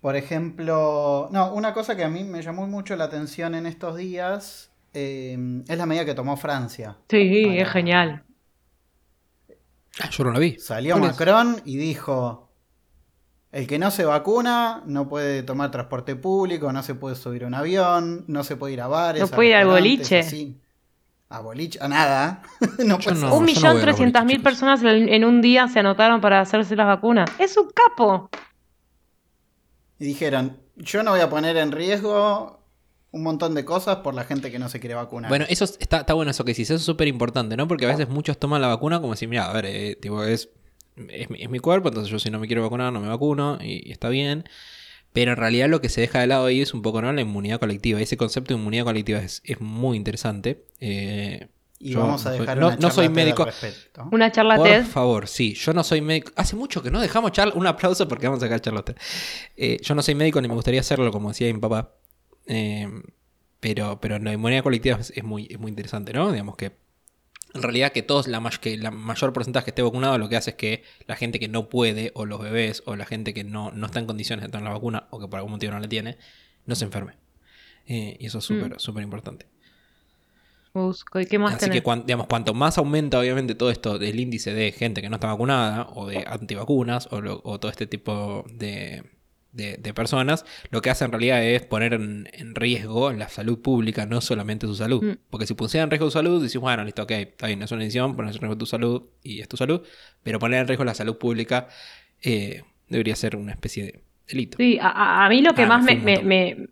Por 0.00 0.16
ejemplo, 0.16 1.28
no, 1.30 1.54
una 1.54 1.72
cosa 1.72 1.94
que 1.94 2.02
a 2.02 2.08
mí 2.08 2.24
me 2.24 2.42
llamó 2.42 2.66
mucho 2.66 2.96
la 2.96 3.04
atención 3.04 3.54
en 3.54 3.66
estos 3.66 3.96
días 3.96 4.72
eh, 4.94 5.38
es 5.68 5.78
la 5.78 5.86
medida 5.86 6.04
que 6.04 6.14
tomó 6.14 6.36
Francia. 6.36 6.96
Sí, 7.08 7.44
Para- 7.46 7.62
es 7.62 7.68
genial. 7.68 8.24
Ah, 10.00 10.10
yo 10.10 10.24
no 10.24 10.32
la 10.32 10.40
vi. 10.40 10.58
Salió. 10.58 10.96
Macron 10.98 11.62
y 11.64 11.76
dijo, 11.76 12.47
el 13.58 13.66
que 13.66 13.78
no 13.80 13.90
se 13.90 14.04
vacuna 14.04 14.82
no 14.86 15.08
puede 15.08 15.42
tomar 15.42 15.72
transporte 15.72 16.14
público, 16.14 16.72
no 16.72 16.84
se 16.84 16.94
puede 16.94 17.16
subir 17.16 17.42
a 17.42 17.48
un 17.48 17.54
avión, 17.54 18.24
no 18.28 18.44
se 18.44 18.54
puede 18.54 18.74
ir 18.74 18.80
a 18.80 18.86
bares. 18.86 19.20
No 19.20 19.26
puede 19.26 19.48
ir 19.48 19.54
al 19.56 19.66
boliche. 19.66 20.20
así. 20.20 20.56
A 21.28 21.40
boliche, 21.40 21.76
a 21.82 21.88
nada. 21.88 22.42
no 22.78 22.98
no. 22.98 23.00
ser. 23.02 23.14
Un 23.32 23.44
millón 23.44 23.80
trescientas 23.80 24.24
mil 24.24 24.40
personas 24.42 24.80
en, 24.84 25.08
en 25.08 25.24
un 25.24 25.42
día 25.42 25.66
se 25.66 25.80
anotaron 25.80 26.20
para 26.20 26.40
hacerse 26.40 26.76
las 26.76 26.86
vacunas. 26.86 27.28
¡Es 27.40 27.56
un 27.56 27.68
capo! 27.70 28.30
Y 29.98 30.04
dijeron, 30.04 30.56
yo 30.76 31.02
no 31.02 31.10
voy 31.10 31.20
a 31.20 31.28
poner 31.28 31.56
en 31.56 31.72
riesgo 31.72 32.60
un 33.10 33.24
montón 33.24 33.56
de 33.56 33.64
cosas 33.64 33.96
por 33.96 34.14
la 34.14 34.22
gente 34.22 34.52
que 34.52 34.60
no 34.60 34.68
se 34.68 34.78
quiere 34.78 34.94
vacunar. 34.94 35.28
Bueno, 35.30 35.46
eso 35.48 35.64
es- 35.64 35.76
está, 35.80 35.98
está 35.98 36.14
bueno 36.14 36.30
eso 36.30 36.44
que 36.44 36.52
decís, 36.52 36.70
eso 36.70 36.76
es 36.76 36.82
súper 36.82 37.08
importante, 37.08 37.56
¿no? 37.56 37.66
Porque 37.66 37.86
a 37.86 37.88
veces 37.88 38.08
muchos 38.08 38.38
toman 38.38 38.60
la 38.60 38.68
vacuna 38.68 39.00
como 39.00 39.16
si, 39.16 39.26
mira, 39.26 39.50
a 39.50 39.52
ver, 39.52 39.66
eh, 39.66 39.98
tipo, 40.00 40.22
es, 40.22 40.48
es, 41.10 41.30
mi- 41.30 41.42
es 41.42 41.50
mi 41.50 41.58
cuerpo, 41.58 41.88
entonces 41.88 42.10
yo 42.10 42.18
si 42.18 42.30
no 42.30 42.38
me 42.38 42.46
quiero 42.46 42.62
vacunar 42.62 42.92
no 42.92 43.00
me 43.00 43.08
vacuno 43.08 43.58
y, 43.62 43.88
y 43.88 43.92
está 43.92 44.08
bien. 44.08 44.44
Pero 45.12 45.32
en 45.32 45.38
realidad 45.38 45.68
lo 45.68 45.80
que 45.80 45.88
se 45.88 46.00
deja 46.02 46.20
de 46.20 46.26
lado 46.26 46.46
ahí 46.46 46.60
es 46.60 46.74
un 46.74 46.82
poco, 46.82 47.00
¿no? 47.00 47.12
La 47.12 47.20
inmunidad 47.22 47.58
colectiva. 47.58 48.00
Ese 48.00 48.16
concepto 48.16 48.52
de 48.54 48.60
inmunidad 48.60 48.84
colectiva 48.84 49.18
es, 49.20 49.40
es 49.44 49.60
muy 49.60 49.96
interesante. 49.96 50.64
Eh, 50.80 51.48
y 51.80 51.92
yo 51.92 52.00
vamos 52.00 52.26
a 52.26 52.30
no 52.30 52.36
soy- 52.36 52.40
dejar 52.40 52.58
no- 52.58 52.66
una 52.68 52.76
no 52.76 52.90
soy 52.90 52.90
charla 52.90 53.06
TED 53.08 53.14
médico. 53.24 53.44
respecto. 53.46 54.08
Una 54.12 54.30
charla 54.32 54.56
por 54.56 54.68
TED. 54.68 54.84
favor, 54.84 55.26
sí, 55.28 55.54
yo 55.54 55.72
no 55.72 55.82
soy 55.82 56.02
médico. 56.02 56.32
Hace 56.36 56.56
mucho 56.56 56.82
que 56.82 56.90
no 56.90 57.00
dejamos 57.00 57.32
charla. 57.32 57.54
Un 57.54 57.66
aplauso 57.66 58.06
porque 58.06 58.26
vamos 58.26 58.42
a 58.42 58.46
sacar 58.46 58.60
charla 58.60 58.80
usted. 58.80 58.96
Eh, 59.56 59.78
yo 59.82 59.94
no 59.94 60.02
soy 60.02 60.14
médico 60.14 60.40
ni 60.42 60.48
me 60.48 60.54
gustaría 60.54 60.80
hacerlo, 60.80 61.10
como 61.10 61.28
decía 61.30 61.52
mi 61.52 61.58
papá. 61.58 61.94
Eh, 62.46 62.86
pero, 63.60 63.98
pero 64.00 64.18
la 64.18 64.32
inmunidad 64.32 64.62
colectiva 64.62 64.98
es, 65.00 65.12
es 65.16 65.24
muy, 65.24 65.48
es 65.50 65.58
muy 65.58 65.70
interesante, 65.70 66.12
¿no? 66.12 66.30
Digamos 66.30 66.56
que 66.56 66.72
en 67.54 67.62
realidad 67.62 67.92
que 67.92 68.02
todos, 68.02 68.26
la, 68.28 68.40
may- 68.40 68.52
que 68.60 68.76
la 68.76 68.90
mayor 68.90 69.32
porcentaje 69.32 69.70
esté 69.70 69.82
vacunado, 69.82 70.18
lo 70.18 70.28
que 70.28 70.36
hace 70.36 70.50
es 70.50 70.56
que 70.56 70.82
la 71.06 71.16
gente 71.16 71.38
que 71.38 71.48
no 71.48 71.68
puede, 71.68 72.12
o 72.14 72.26
los 72.26 72.40
bebés, 72.40 72.82
o 72.86 72.94
la 72.96 73.06
gente 73.06 73.32
que 73.34 73.44
no, 73.44 73.70
no 73.72 73.86
está 73.86 73.98
en 73.98 74.06
condiciones 74.06 74.44
de 74.44 74.50
tener 74.50 74.64
la 74.64 74.72
vacuna, 74.72 75.06
o 75.10 75.18
que 75.18 75.28
por 75.28 75.38
algún 75.38 75.52
motivo 75.52 75.72
no 75.72 75.80
la 75.80 75.88
tiene, 75.88 76.18
no 76.66 76.74
se 76.74 76.84
enferme. 76.84 77.14
Eh, 77.86 78.16
y 78.20 78.26
eso 78.26 78.38
es 78.38 78.44
súper, 78.44 78.74
Mm. 78.74 78.78
súper 78.78 79.02
importante. 79.02 79.46
Busco, 80.74 81.18
¿y 81.18 81.26
qué 81.26 81.38
más 81.38 81.52
Así 81.54 81.60
tenés? 81.60 81.76
que 81.78 81.82
cuan- 81.82 82.04
digamos, 82.06 82.26
cuanto 82.26 82.52
más 82.54 82.76
aumenta 82.78 83.18
obviamente 83.18 83.54
todo 83.54 83.70
esto 83.70 83.98
del 83.98 84.20
índice 84.20 84.52
de 84.52 84.70
gente 84.70 85.00
que 85.00 85.08
no 85.08 85.16
está 85.16 85.28
vacunada 85.28 85.88
o 85.94 86.06
de 86.06 86.24
antivacunas 86.26 87.08
o, 87.10 87.20
lo- 87.20 87.40
o 87.42 87.58
todo 87.58 87.70
este 87.70 87.86
tipo 87.86 88.44
de, 88.52 89.02
de, 89.58 89.76
de 89.76 89.92
personas, 89.94 90.46
lo 90.70 90.80
que 90.80 90.88
hace 90.90 91.04
en 91.04 91.12
realidad 91.12 91.44
es 91.44 91.62
poner 91.66 91.92
en, 91.94 92.28
en 92.32 92.54
riesgo 92.54 93.12
la 93.12 93.28
salud 93.28 93.60
pública, 93.60 94.06
no 94.06 94.20
solamente 94.22 94.66
su 94.66 94.74
salud. 94.76 95.02
Mm. 95.02 95.18
Porque 95.30 95.46
si 95.46 95.54
pusiera 95.54 95.84
en 95.84 95.90
riesgo 95.90 96.06
su 96.06 96.12
salud, 96.12 96.40
decís, 96.42 96.58
bueno, 96.60 96.84
listo, 96.84 97.02
ok, 97.02 97.10
está 97.10 97.46
bien, 97.48 97.62
es 97.62 97.70
una 97.72 97.82
edición, 97.82 98.16
pones 98.16 98.36
en 98.36 98.40
riesgo 98.42 98.56
tu 98.56 98.66
salud 98.66 99.02
y 99.22 99.40
es 99.40 99.48
tu 99.48 99.56
salud, 99.56 99.82
pero 100.22 100.38
poner 100.38 100.60
en 100.60 100.68
riesgo 100.68 100.84
la 100.84 100.94
salud 100.94 101.18
pública 101.18 101.68
eh, 102.22 102.62
debería 102.88 103.16
ser 103.16 103.36
una 103.36 103.52
especie 103.52 103.84
de 103.84 104.02
delito. 104.28 104.56
Sí, 104.58 104.78
a, 104.80 105.26
mí 105.28 105.42
lo 105.42 105.54
que 105.54 105.62
Ah, 105.64 105.66
más 105.66 105.84
me 105.84 105.96
me, 106.22 106.68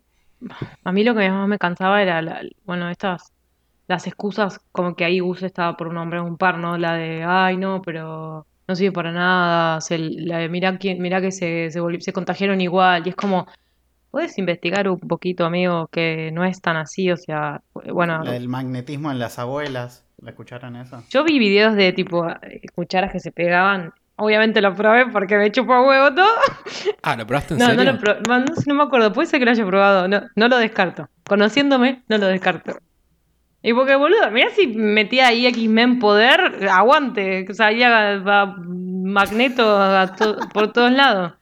a 0.83 0.91
mí 0.91 1.03
lo 1.03 1.15
que 1.15 1.29
más 1.29 1.47
me 1.47 1.57
cansaba 1.57 2.01
era 2.01 2.21
la- 2.21 2.41
bueno, 2.65 2.89
estas 2.89 3.31
las 3.87 4.05
excusas 4.07 4.59
como 4.71 4.95
que 4.95 5.05
ahí 5.05 5.19
Gus 5.19 5.43
estaba 5.43 5.77
por 5.77 5.87
un 5.87 5.97
hombre 5.97 6.19
un 6.21 6.37
par, 6.37 6.57
¿no? 6.57 6.77
La 6.77 6.93
de 6.95 7.23
ay 7.23 7.57
no, 7.57 7.81
pero 7.81 8.45
no 8.67 8.75
sirve 8.75 8.91
para 8.91 9.11
nada, 9.11 9.81
se, 9.81 9.97
la 9.97 10.39
de 10.39 10.49
mirá 10.49 10.77
quién, 10.77 11.01
mirá 11.01 11.21
que 11.21 11.31
se, 11.31 11.69
se, 11.71 12.13
contagiaron 12.13 12.59
igual, 12.61 13.03
y 13.05 13.09
es 13.09 13.15
como, 13.15 13.47
puedes 14.11 14.37
investigar 14.37 14.89
un 14.89 14.99
poquito, 14.99 15.45
amigo, 15.45 15.87
que 15.91 16.31
no 16.33 16.43
es 16.43 16.61
tan 16.61 16.75
así, 16.77 17.11
o 17.11 17.17
sea, 17.17 17.61
bueno, 17.73 18.23
La 18.23 18.31
del 18.31 18.47
magnetismo 18.49 19.11
en 19.11 19.19
las 19.19 19.39
abuelas. 19.39 20.03
¿La 20.19 20.31
escucharon 20.31 20.75
eso? 20.75 21.03
yo 21.11 21.23
vi 21.23 21.37
videos 21.37 21.75
de 21.75 21.93
tipo 21.93 22.27
eh, 22.27 22.61
cucharas 22.73 23.11
que 23.11 23.19
se 23.19 23.31
pegaban. 23.31 23.91
Obviamente 24.15 24.61
lo 24.61 24.73
probé 24.73 25.05
porque 25.11 25.37
me 25.37 25.51
chupa 25.51 25.79
huevo 25.79 26.15
todo. 26.15 26.25
Ah, 27.03 27.15
¿lo 27.15 27.27
probaste 27.27 27.53
en 27.53 27.59
No, 27.59 27.67
serio? 27.67 27.83
no 27.83 27.91
lo 27.91 27.99
pro- 27.99 28.19
no, 28.27 28.39
no 28.39 28.55
sé, 28.55 28.63
no 28.65 28.73
me 28.73 28.83
acuerdo, 28.83 29.13
puede 29.13 29.27
ser 29.27 29.39
que 29.39 29.45
lo 29.45 29.51
haya 29.51 29.65
probado, 29.65 30.07
no, 30.07 30.23
no 30.35 30.47
lo 30.47 30.57
descarto. 30.57 31.07
Conociéndome, 31.27 32.01
no 32.09 32.17
lo 32.17 32.25
descarto. 32.25 32.79
Y 33.67 33.73
porque, 33.73 33.95
boludo, 33.97 34.31
mirá 34.31 34.49
si 34.51 34.67
metía 34.67 35.27
ahí 35.27 35.45
X-Men 35.47 35.99
poder, 35.99 36.69
aguante, 36.69 37.45
o 37.49 37.53
sea, 37.53 37.67
ahí 37.67 37.83
a- 37.83 38.13
a 38.15 38.45
Magneto 38.45 39.77
a 39.77 40.15
to- 40.15 40.37
por 40.53 40.71
todos 40.71 40.91
lados. 40.91 41.33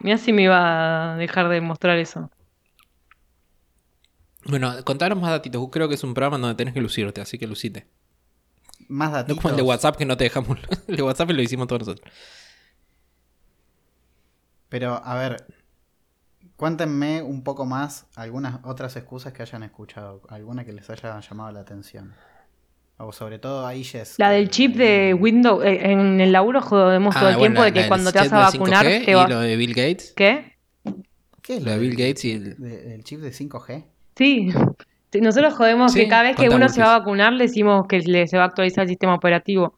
Mirá 0.00 0.18
si 0.18 0.32
me 0.32 0.42
iba 0.42 1.14
a 1.14 1.16
dejar 1.16 1.48
de 1.48 1.60
mostrar 1.62 1.96
eso. 1.98 2.30
Bueno, 4.44 4.72
contaros 4.84 5.18
más 5.18 5.30
datitos. 5.30 5.66
Creo 5.72 5.88
que 5.88 5.94
es 5.94 6.04
un 6.04 6.12
programa 6.14 6.38
donde 6.38 6.54
tenés 6.54 6.74
que 6.74 6.80
lucirte, 6.82 7.20
así 7.22 7.38
que 7.38 7.46
lucite. 7.46 7.86
Más 8.88 9.10
No 9.10 9.16
datitos. 9.16 9.40
como 9.42 9.50
el 9.50 9.56
de 9.56 9.62
WhatsApp 9.62 9.96
que 9.96 10.04
no 10.04 10.16
te 10.16 10.24
dejamos. 10.24 10.58
El 10.88 10.96
de 10.96 11.02
WhatsApp 11.02 11.30
lo 11.30 11.42
hicimos 11.42 11.66
todos 11.66 11.80
nosotros. 11.86 12.12
Pero, 14.68 15.00
a 15.02 15.14
ver, 15.18 15.46
cuéntenme 16.58 17.22
un 17.22 17.42
poco 17.42 17.64
más 17.64 18.06
algunas 18.16 18.58
otras 18.64 18.94
excusas 18.96 19.32
que 19.32 19.40
hayan 19.42 19.62
escuchado. 19.62 20.20
Alguna 20.28 20.64
que 20.66 20.72
les 20.74 20.90
haya 20.90 21.18
llamado 21.20 21.52
la 21.52 21.60
atención. 21.60 22.12
O 22.98 23.12
sobre 23.12 23.38
todo 23.38 23.64
ahí, 23.64 23.84
Jess. 23.84 24.16
La 24.18 24.30
del 24.30 24.50
chip 24.50 24.74
de 24.76 25.14
Windows, 25.14 25.64
eh, 25.64 25.92
en 25.92 26.20
el 26.20 26.32
laburo 26.32 26.60
jodemos 26.60 27.14
todo 27.14 27.28
Ah, 27.28 27.30
el 27.30 27.36
bueno, 27.36 27.54
tiempo 27.54 27.62
de 27.62 27.72
que 27.72 27.88
cuando 27.88 28.10
te 28.12 28.18
vas 28.18 28.32
a 28.32 28.38
vacunar 28.50 28.84
5G 28.84 29.04
te 29.04 29.14
va... 29.14 29.24
Y 29.24 29.30
lo 29.30 29.40
de 29.40 29.56
Bill 29.56 29.72
Gates. 29.74 30.12
¿Qué? 30.16 30.56
¿Qué 31.40 31.56
es 31.58 31.62
Lo 31.62 31.70
de 31.70 31.78
Bill 31.78 31.92
Gates 31.96 32.24
y 32.24 32.32
el... 32.32 32.56
de- 32.58 32.94
¿El 32.96 33.04
chip 33.04 33.20
de 33.20 33.30
5G? 33.30 33.84
Sí, 34.16 34.50
Sí, 35.10 35.20
nosotros 35.22 35.54
jodemos 35.54 35.92
Sí, 35.92 36.00
que 36.00 36.08
cada 36.08 36.24
vez 36.24 36.36
que 36.36 36.50
uno 36.50 36.68
se 36.68 36.82
va 36.82 36.96
a 36.96 36.98
vacunar 36.98 37.32
le 37.32 37.44
decimos 37.44 37.86
que 37.88 38.00
le, 38.00 38.26
se 38.26 38.36
va 38.36 38.42
a 38.42 38.46
actualizar 38.48 38.82
el 38.82 38.88
sistema 38.90 39.14
operativo. 39.14 39.77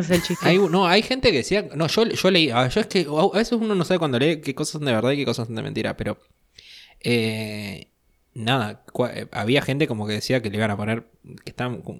Es 0.00 0.10
el 0.10 0.22
chiste. 0.22 0.46
Hay, 0.48 0.58
no, 0.58 0.86
hay 0.86 1.02
gente 1.02 1.30
que 1.30 1.38
decía. 1.38 1.66
No, 1.74 1.86
yo, 1.86 2.04
yo 2.04 2.30
leí. 2.30 2.50
ah, 2.50 2.68
Yo 2.68 2.80
es 2.80 2.86
que 2.86 3.06
a 3.08 3.36
veces 3.38 3.52
uno 3.52 3.74
no 3.74 3.84
sabe 3.84 3.98
cuando 3.98 4.18
lee 4.18 4.40
qué 4.40 4.54
cosas 4.54 4.72
son 4.72 4.84
de 4.84 4.92
verdad 4.92 5.10
y 5.12 5.16
qué 5.18 5.24
cosas 5.24 5.46
son 5.46 5.56
de 5.56 5.62
mentira, 5.62 5.96
pero. 5.96 6.18
eh, 7.00 7.88
nada, 8.34 8.84
eh, 9.14 9.26
había 9.32 9.62
gente 9.62 9.86
como 9.86 10.06
que 10.06 10.14
decía 10.14 10.42
que 10.42 10.50
le 10.50 10.56
iban 10.58 10.70
a 10.70 10.76
poner. 10.76 11.06
que 11.44 11.54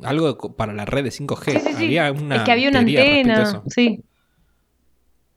algo 0.04 0.56
para 0.56 0.72
la 0.72 0.84
red 0.84 1.04
de 1.04 1.10
5G. 1.10 1.52
Sí, 1.52 1.58
sí, 1.60 1.74
sí. 1.74 1.84
Había 1.98 2.12
una 2.12 2.36
es 2.36 2.42
que 2.42 2.52
había 2.52 2.68
una 2.68 2.78
antena. 2.80 3.62
Sí. 3.68 4.02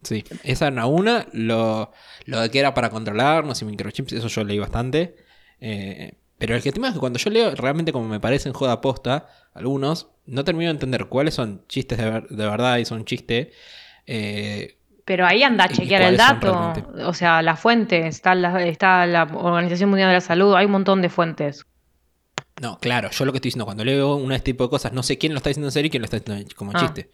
Sí, 0.01 0.23
esa 0.43 0.67
era 0.67 0.85
una. 0.85 1.27
Lo, 1.33 1.91
lo 2.25 2.39
de 2.39 2.49
que 2.49 2.59
era 2.59 2.73
para 2.73 2.89
controlarnos 2.89 3.61
y 3.61 3.65
microchips, 3.65 4.13
eso 4.13 4.27
yo 4.29 4.43
leí 4.45 4.57
bastante. 4.59 5.15
Eh, 5.59 6.13
pero 6.39 6.55
el 6.55 6.63
que 6.63 6.71
tema 6.71 6.87
es 6.87 6.93
que 6.95 6.99
cuando 6.99 7.19
yo 7.19 7.29
leo, 7.29 7.53
realmente 7.53 7.91
como 7.93 8.07
me 8.07 8.19
parecen 8.19 8.53
joda 8.53 8.81
posta, 8.81 9.27
algunos, 9.53 10.07
no 10.25 10.43
termino 10.43 10.69
de 10.69 10.73
entender 10.73 11.05
cuáles 11.05 11.35
son 11.35 11.63
chistes 11.67 11.97
de, 11.99 12.09
ver- 12.09 12.27
de 12.29 12.45
verdad 12.47 12.77
y 12.77 12.85
son 12.85 13.05
chistes. 13.05 13.49
eh, 14.07 14.77
Pero 15.05 15.25
ahí 15.27 15.43
anda 15.43 15.65
a 15.65 15.71
¿Y 15.71 15.75
chequear 15.75 16.01
el 16.03 16.17
dato. 16.17 16.73
O 17.05 17.13
sea, 17.13 17.41
la 17.41 17.55
fuente. 17.55 18.07
Está 18.07 18.33
la, 18.35 18.63
está 18.65 19.05
la 19.05 19.23
Organización 19.23 19.89
Mundial 19.89 20.09
de 20.09 20.13
la 20.15 20.21
Salud. 20.21 20.55
Hay 20.55 20.65
un 20.65 20.71
montón 20.71 21.01
de 21.01 21.09
fuentes. 21.09 21.65
no, 22.61 22.77
claro, 22.79 23.09
yo 23.11 23.25
lo 23.25 23.31
que 23.31 23.37
estoy 23.37 23.49
diciendo, 23.49 23.65
cuando 23.65 23.85
leo 23.85 24.15
un 24.15 24.31
este 24.31 24.45
tipo 24.51 24.65
de 24.65 24.69
cosas, 24.69 24.91
no 24.93 25.01
sé 25.03 25.17
quién 25.17 25.33
lo 25.33 25.37
está 25.37 25.49
diciendo 25.49 25.67
en 25.67 25.71
serio 25.71 25.87
y 25.87 25.89
quién 25.91 26.01
lo 26.01 26.05
está 26.05 26.19
diciendo 26.19 26.53
como 26.55 26.71
Ah. 26.73 26.79
chiste. 26.79 27.09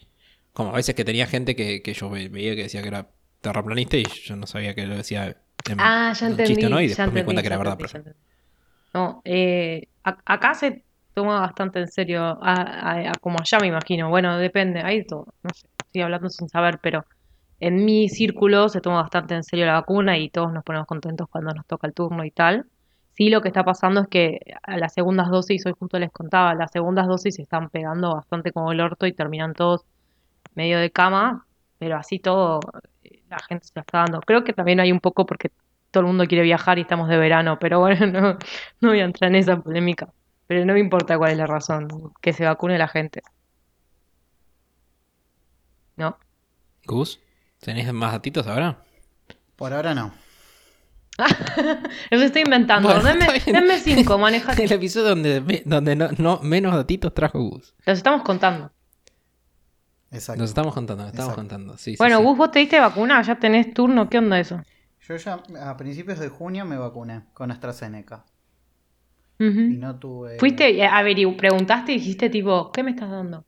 Como 0.54 0.70
a 0.72 0.74
veces 0.76 0.96
que 0.96 1.04
tenía 1.06 1.28
gente 1.28 1.56
que, 1.56 1.82
que 1.82 1.94
yo 1.94 2.10
ve- 2.10 2.30
veía 2.30 2.56
que 2.56 2.64
decía 2.64 2.82
que 2.82 2.88
era 2.88 3.10
terraplanista 3.42 3.98
y 3.98 4.06
yo 4.24 4.36
no 4.36 4.48
sabía 4.48 4.74
que 4.74 4.86
lo 4.88 4.96
decía 4.96 5.38
en, 5.70 5.80
Ah, 5.80 6.14
ya 6.20 6.26
en 6.28 6.32
entendí. 6.32 6.54
chiste 6.56 6.70
no, 6.70 6.80
y 6.82 6.88
ya 6.88 6.90
después 6.90 7.14
me 7.14 7.20
di 7.22 7.26
cuenta 7.26 7.42
que 7.42 7.48
era 7.48 7.56
ya 7.58 7.64
verdad. 7.64 7.78
ya 7.80 7.98
entendí. 7.98 8.20
No, 8.96 9.22
eh, 9.26 9.90
acá 10.04 10.54
se 10.56 10.86
toma 11.14 11.42
bastante 11.42 11.80
en 11.80 11.88
serio, 11.90 12.22
a- 12.24 12.38
a- 12.42 13.12
a- 13.12 13.20
como 13.20 13.40
allá 13.40 13.60
me 13.60 13.68
imagino. 13.68 14.10
Bueno, 14.10 14.38
depende, 14.38 14.82
hay 14.82 15.06
todo. 15.06 15.28
No 15.44 15.52
sé, 15.54 15.68
estoy 15.88 16.02
hablando 16.04 16.30
sin 16.30 16.48
saber, 16.50 16.80
pero 16.82 17.06
en 17.60 17.84
mi 17.86 18.10
círculo 18.10 18.70
se 18.70 18.82
toma 18.82 19.02
bastante 19.02 19.36
en 19.36 19.44
serio 19.44 19.66
la 19.66 19.74
vacuna 19.74 20.18
y 20.18 20.30
todos 20.30 20.54
nos 20.54 20.64
ponemos 20.64 20.88
contentos 20.88 21.28
cuando 21.30 21.54
nos 21.54 21.66
toca 21.68 21.88
el 21.88 21.94
turno 21.94 22.24
y 22.26 22.32
tal. 22.32 22.70
Sí, 23.14 23.30
lo 23.30 23.42
que 23.42 23.50
está 23.50 23.64
pasando 23.66 24.02
es 24.02 24.08
que 24.10 24.40
a 24.64 24.78
las 24.78 24.94
segundas 24.94 25.30
dosis, 25.30 25.66
hoy 25.66 25.74
justo 25.80 26.00
les 26.00 26.12
contaba, 26.12 26.54
las 26.56 26.72
segundas 26.72 27.08
dosis 27.08 27.36
se 27.36 27.44
están 27.44 27.70
pegando 27.70 28.14
bastante 28.16 28.52
como 28.54 28.72
el 28.74 28.82
orto 28.82 29.08
y 29.08 29.14
terminan 29.14 29.54
todos 29.54 29.86
medio 30.56 30.80
de 30.80 30.92
cama, 30.92 31.48
pero 31.78 31.98
así 31.98 32.20
todo 32.20 32.60
eh, 33.04 33.24
la 33.30 33.40
gente 33.48 33.66
se 33.68 33.74
la 33.76 33.82
está 33.82 34.00
dando. 34.00 34.22
Creo 34.22 34.44
que 34.44 34.54
también 34.54 34.80
hay 34.80 34.92
un 34.92 35.00
poco 35.00 35.26
porque 35.26 35.50
todo 35.96 36.02
el 36.02 36.08
mundo 36.08 36.26
quiere 36.28 36.44
viajar 36.44 36.78
y 36.78 36.82
estamos 36.82 37.08
de 37.08 37.16
verano, 37.18 37.58
pero 37.58 37.80
bueno, 37.80 38.06
no, 38.22 38.38
no 38.82 38.90
voy 38.90 39.00
a 39.00 39.06
entrar 39.06 39.30
en 39.32 39.36
esa 39.38 39.56
polémica. 39.62 40.10
Pero 40.46 40.66
no 40.66 40.74
me 40.74 40.80
importa 40.82 41.18
cuál 41.18 41.32
es 41.32 41.38
la 41.38 41.48
razón, 41.48 41.88
que 42.22 42.34
se 42.34 42.44
vacune 42.44 42.78
la 42.78 42.90
gente. 42.90 43.22
¿No? 45.96 46.18
Gus, 46.86 47.20
¿tenés 47.62 47.92
más 47.94 48.12
datitos 48.12 48.46
ahora? 48.46 48.78
Por 49.56 49.72
ahora 49.74 49.96
no. 49.96 50.14
Los 52.12 52.22
estoy 52.22 52.42
inventando. 52.42 52.90
Bueno, 52.90 53.04
denme, 53.04 53.40
denme 53.46 53.80
cinco, 53.80 54.18
manejate. 54.20 54.66
El 54.66 54.72
episodio 54.74 55.08
donde, 55.10 55.64
donde 55.66 55.96
no, 55.96 56.10
no- 56.18 56.40
menos 56.42 56.76
datitos 56.76 57.14
trajo 57.14 57.40
Gus. 57.40 57.74
Los 57.86 57.98
estamos 57.98 58.22
contando. 58.24 58.70
Exacto. 60.12 60.42
Nos 60.42 60.50
estamos 60.50 60.74
contando, 60.74 61.04
nos 61.04 61.14
estamos 61.14 61.32
Exacto. 61.34 61.50
contando. 61.50 61.78
Sí, 61.78 61.92
sí, 61.92 61.96
Bueno, 61.98 62.18
sí. 62.18 62.24
Gus, 62.24 62.38
vos 62.38 62.52
te 62.52 62.60
diste 62.60 62.80
vacuna, 62.80 63.22
ya 63.22 63.36
tenés 63.40 63.74
turno, 63.74 64.10
¿qué 64.10 64.18
onda 64.18 64.40
eso? 64.40 64.62
Yo 65.08 65.16
ya 65.16 65.42
a 65.62 65.78
principios 65.78 66.20
de 66.20 66.28
junio 66.30 66.66
me 66.66 66.78
vacuné 66.78 67.24
con 67.34 67.50
AstraZeneca. 67.52 68.26
Y 69.40 69.78
no 69.78 69.98
tuve. 70.00 70.38
Fuiste, 70.40 70.70
eh, 70.70 70.86
a 70.86 71.02
ver, 71.04 71.18
y 71.20 71.26
preguntaste 71.36 71.92
y 71.94 71.96
dijiste 72.00 72.30
tipo, 72.30 72.72
¿qué 72.72 72.84
me 72.84 72.92
estás 72.92 73.10
dando? 73.12 73.46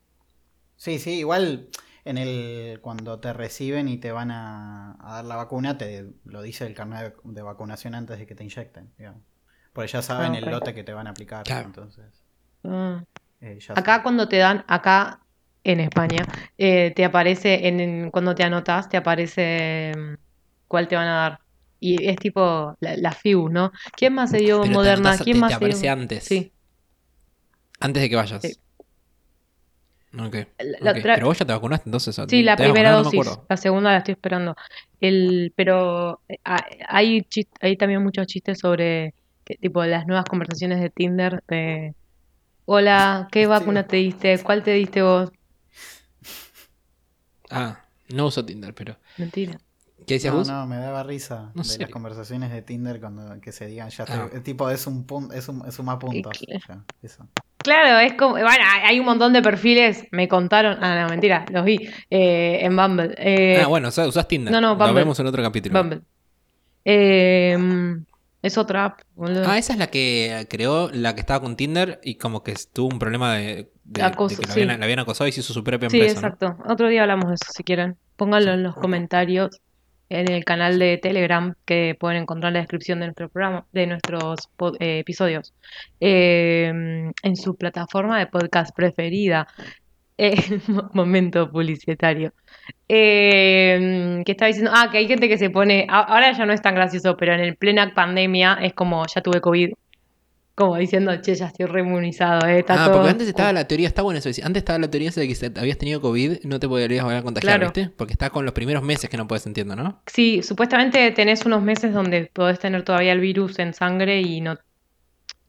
Sí, 0.76 1.00
sí, 1.00 1.20
igual 1.20 1.70
en 2.06 2.18
el 2.18 2.80
cuando 2.82 3.20
te 3.20 3.34
reciben 3.34 3.88
y 3.88 3.98
te 3.98 4.12
van 4.12 4.32
a, 4.32 4.96
a 5.02 5.16
dar 5.16 5.26
la 5.26 5.36
vacuna, 5.36 5.78
te 5.78 6.14
lo 6.26 6.42
dice 6.42 6.66
el 6.66 6.74
carnet 6.76 7.16
de, 7.24 7.34
de 7.34 7.42
vacunación 7.42 7.96
antes 7.96 8.20
de 8.20 8.28
que 8.28 8.36
te 8.36 8.44
inyecten, 8.44 8.94
digamos. 8.98 9.24
Porque 9.74 9.92
ya 9.92 10.02
saben 10.02 10.34
Ah, 10.34 10.38
el 10.38 10.50
lote 10.50 10.74
que 10.74 10.84
te 10.84 10.94
van 10.94 11.08
a 11.08 11.12
aplicar. 11.12 11.46
Claro. 11.46 11.68
Entonces, 11.68 12.24
Ah. 12.64 13.04
eh, 13.42 13.60
ya 13.60 13.76
Acá 13.76 13.84
saben. 13.94 14.04
cuando 14.04 14.28
te 14.28 14.38
dan, 14.38 14.66
acá 14.68 15.22
en 15.64 15.80
España, 15.82 16.26
eh, 16.58 16.94
te 16.96 17.06
aparece, 17.06 17.68
en, 17.68 17.80
en- 17.80 18.12
cuando 18.12 18.36
te 18.36 18.44
anotas, 18.44 18.90
te 18.90 18.98
aparece 18.98 19.94
mm, 19.98 20.16
cuál 20.68 20.88
te 20.88 20.96
van 20.96 21.08
a 21.08 21.16
dar. 21.18 21.40
Y 21.79 22.07
es 22.10 22.15
tipo 22.17 22.75
la, 22.79 22.98
la 22.98 23.12
FIU, 23.12 23.50
¿no? 23.50 23.72
¿Quién 23.96 24.13
más 24.13 24.31
se 24.31 24.38
dio 24.38 24.62
Pero 24.62 24.69
te 24.69 24.74
Moderna? 24.74 25.17
¿Quién 25.17 25.36
te- 25.36 25.39
más 25.41 25.50
te 25.50 25.53
se 25.53 25.60
dio? 25.60 25.67
aparece 25.69 25.89
antes. 25.89 26.24
Sí. 26.24 26.51
Antes 27.79 28.01
de 28.03 28.10
que 28.10 28.15
vayas. 28.15 28.41
Sí. 28.41 28.55
La 30.60 30.93
Pero 30.93 31.27
vos 31.27 31.38
ya 31.38 31.46
te 31.46 31.53
vacunaste 31.53 31.89
entonces. 31.89 32.15
Sí, 32.27 32.41
la 32.41 32.55
¿te 32.55 32.63
has 32.63 32.72
primera 32.72 32.91
dosis, 32.91 33.25
No 33.25 33.46
la 33.50 33.57
segunda 33.57 33.91
la 33.91 33.98
estoy 33.98 34.13
esperando. 34.13 34.55
El, 35.00 35.53
pero 35.55 36.22
eh, 36.27 36.38
ah, 36.43 36.65
hay, 36.88 37.27
hay 37.62 37.77
también 37.77 38.03
muchos 38.03 38.25
chistes 38.25 38.57
sobre 38.60 39.13
que, 39.46 39.55
tipo 39.55 39.84
las 39.86 40.07
nuevas 40.07 40.25
conversaciones 40.25 40.81
de 40.81 40.89
Tinder 40.89 41.43
de 41.48 41.93
Hola, 42.65 43.27
¿qué 43.31 43.41
Sí. 43.41 43.46
vacuna 43.48 43.86
te 43.86 43.98
diste? 43.98 44.39
¿Cuál 44.43 44.63
te 44.63 44.72
diste 44.72 45.01
vos? 45.01 45.31
Ah, 47.50 47.86
no 48.10 48.25
uso 48.27 48.46
Tinder, 48.46 48.74
pero. 48.74 48.98
Mentira. 49.17 49.57
¿Qué 50.08 50.14
decías 50.16 50.34
No, 50.34 50.40
vos? 50.40 50.48
no, 50.48 50.66
me 50.66 50.78
daba 50.78 51.04
risa 51.04 51.52
No 51.54 51.62
de 51.64 51.68
sé. 51.68 51.80
las 51.80 51.90
conversaciones 51.90 52.52
de 52.52 52.62
Tinder 52.62 53.00
cuando 53.00 53.40
que 53.42 53.52
se 53.52 53.68
digan 53.68 53.90
ya 53.90 54.06
Ah. 54.08 54.24
estoy- 54.26 54.42
tipo 54.42 54.70
es 54.70 54.88
un 54.88 55.06
punto, 55.06 55.34
es 55.36 55.48
un, 55.50 55.64
es 55.68 55.76
suma 55.76 56.00
puntos. 56.00 56.38
qué? 56.40 56.58
ya, 56.68 56.82
eso. 57.04 57.28
Claro, 57.58 58.00
es 58.00 58.14
como, 58.14 58.32
bueno, 58.34 58.48
hay 58.86 58.98
un 59.00 59.06
montón 59.06 59.34
de 59.34 59.42
perfiles, 59.42 60.06
me 60.12 60.30
contaron, 60.30 60.82
ah, 60.82 61.02
no, 61.04 61.10
mentira, 61.10 61.46
los 61.52 61.66
vi 61.66 61.90
eh, 62.10 62.60
en 62.62 62.76
Bumble. 62.78 63.14
Eh, 63.18 63.62
ah, 63.62 63.68
bueno, 63.68 63.90
usás 63.90 64.28
Tinder. 64.30 64.52
no, 64.54 64.62
no, 64.62 64.70
Lo 64.70 64.76
Bumble. 64.78 64.94
vemos 64.94 65.20
en 65.20 65.28
otro 65.28 65.44
capítulo. 65.44 65.78
Bumble. 65.78 66.02
Eh, 66.86 67.58
es 68.42 68.58
otra 68.58 68.86
app, 68.86 69.02
boludo. 69.16 69.44
Ah, 69.46 69.58
esa 69.58 69.74
es 69.74 69.80
la 69.80 69.88
que 69.88 70.48
creó, 70.50 70.90
la 70.94 71.16
que 71.16 71.20
estaba 71.20 71.42
con 71.42 71.58
Tinder 71.58 72.00
y 72.04 72.16
como 72.16 72.44
que 72.44 72.54
tuvo 72.72 72.88
un 72.94 73.00
problema 73.00 73.34
de, 73.36 73.70
de- 73.84 74.02
Acoso, 74.04 74.36
de 74.38 74.42
que 74.42 74.48
la 74.48 74.54
sí. 74.54 74.62
habían, 74.62 74.80
la 74.80 74.86
habían 74.86 75.00
acosado 75.00 75.28
y 75.28 75.34
se 75.34 75.42
hizo 75.42 75.52
su 75.54 75.64
propia 75.64 75.90
Sí, 75.90 75.98
empresa. 76.00 76.22
¿no? 76.22 76.28
exacto. 76.28 76.58
Otro 76.72 76.88
día 76.88 77.02
hablamos 77.02 77.28
de 77.30 77.36
eso 77.36 77.52
si 77.54 77.64
quieren. 77.64 77.98
Pónganlo 78.16 78.52
Sí, 78.52 78.56
en 78.58 78.64
los 78.64 78.76
comentarios. 78.76 79.60
En 80.10 80.32
el 80.32 80.46
canal 80.46 80.80
de 80.80 80.98
Telegram 80.98 81.54
que 81.66 81.96
pueden 82.00 82.22
encontrar 82.24 82.50
en 82.52 82.56
la 82.56 82.60
descripción 82.62 83.00
de 83.00 83.08
nuestro 83.08 83.30
programa, 83.30 83.66
de 83.74 83.88
nuestros 83.88 84.50
eh, 84.80 85.00
episodios, 85.00 85.54
eh, 86.00 87.12
en 87.24 87.36
su 87.36 87.56
plataforma 87.56 88.20
de 88.20 88.28
podcast 88.28 88.76
preferida. 88.76 89.48
Eh, 90.20 90.36
mo- 90.68 90.90
momento 90.94 91.52
publicitario. 91.52 92.34
Eh, 92.90 94.24
que 94.26 94.32
estaba 94.32 94.48
diciendo, 94.48 94.72
ah, 94.74 94.90
que 94.92 94.98
hay 94.98 95.08
gente 95.08 95.30
que 95.30 95.38
se 95.38 95.50
pone, 95.50 95.86
ahora 95.90 96.32
ya 96.32 96.46
no 96.46 96.54
es 96.54 96.62
tan 96.62 96.74
gracioso, 96.76 97.16
pero 97.18 97.34
en 97.34 97.42
el 97.42 97.56
plena 97.56 97.94
pandemia 97.94 98.58
es 98.62 98.74
como, 98.74 99.06
ya 99.08 99.22
tuve 99.22 99.42
COVID. 99.42 99.74
Como 100.58 100.76
diciendo, 100.76 101.16
che, 101.22 101.36
ya 101.36 101.46
estoy 101.46 101.68
reinmunizado, 101.68 102.48
eh, 102.48 102.58
está 102.60 102.74
Ah, 102.74 102.86
todo- 102.88 102.96
porque 102.96 103.10
antes 103.12 103.28
estaba 103.28 103.54
la 103.54 103.68
teoría, 103.68 103.88
está 103.88 104.02
bueno 104.02 104.18
eso. 104.18 104.30
Antes 104.44 104.62
estaba 104.62 104.80
la 104.80 104.90
teoría 104.90 105.12
de 105.12 105.28
que 105.28 105.36
si 105.36 105.46
habías 105.46 105.78
tenido 105.78 106.02
COVID 106.02 106.46
no 106.46 106.60
te 106.60 106.68
podrías 106.68 107.04
volver 107.04 107.20
a 107.20 107.22
contagiar, 107.22 107.60
Claro. 107.60 107.72
¿viste? 107.72 107.92
Porque 107.96 108.14
está 108.14 108.32
con 108.32 108.44
los 108.44 108.56
primeros 108.56 108.82
meses 108.82 109.08
que 109.08 109.18
no 109.18 109.28
puedes, 109.28 109.46
entiendo, 109.46 109.76
¿no? 109.76 110.02
Sí, 110.08 110.42
supuestamente 110.42 111.12
tenés 111.12 111.46
unos 111.46 111.62
meses 111.62 111.94
donde 111.94 112.32
podés 112.34 112.58
tener 112.58 112.82
todavía 112.82 113.12
el 113.14 113.20
virus 113.20 113.60
en 113.60 113.76
sangre 113.76 114.20
y 114.22 114.42
no, 114.42 114.58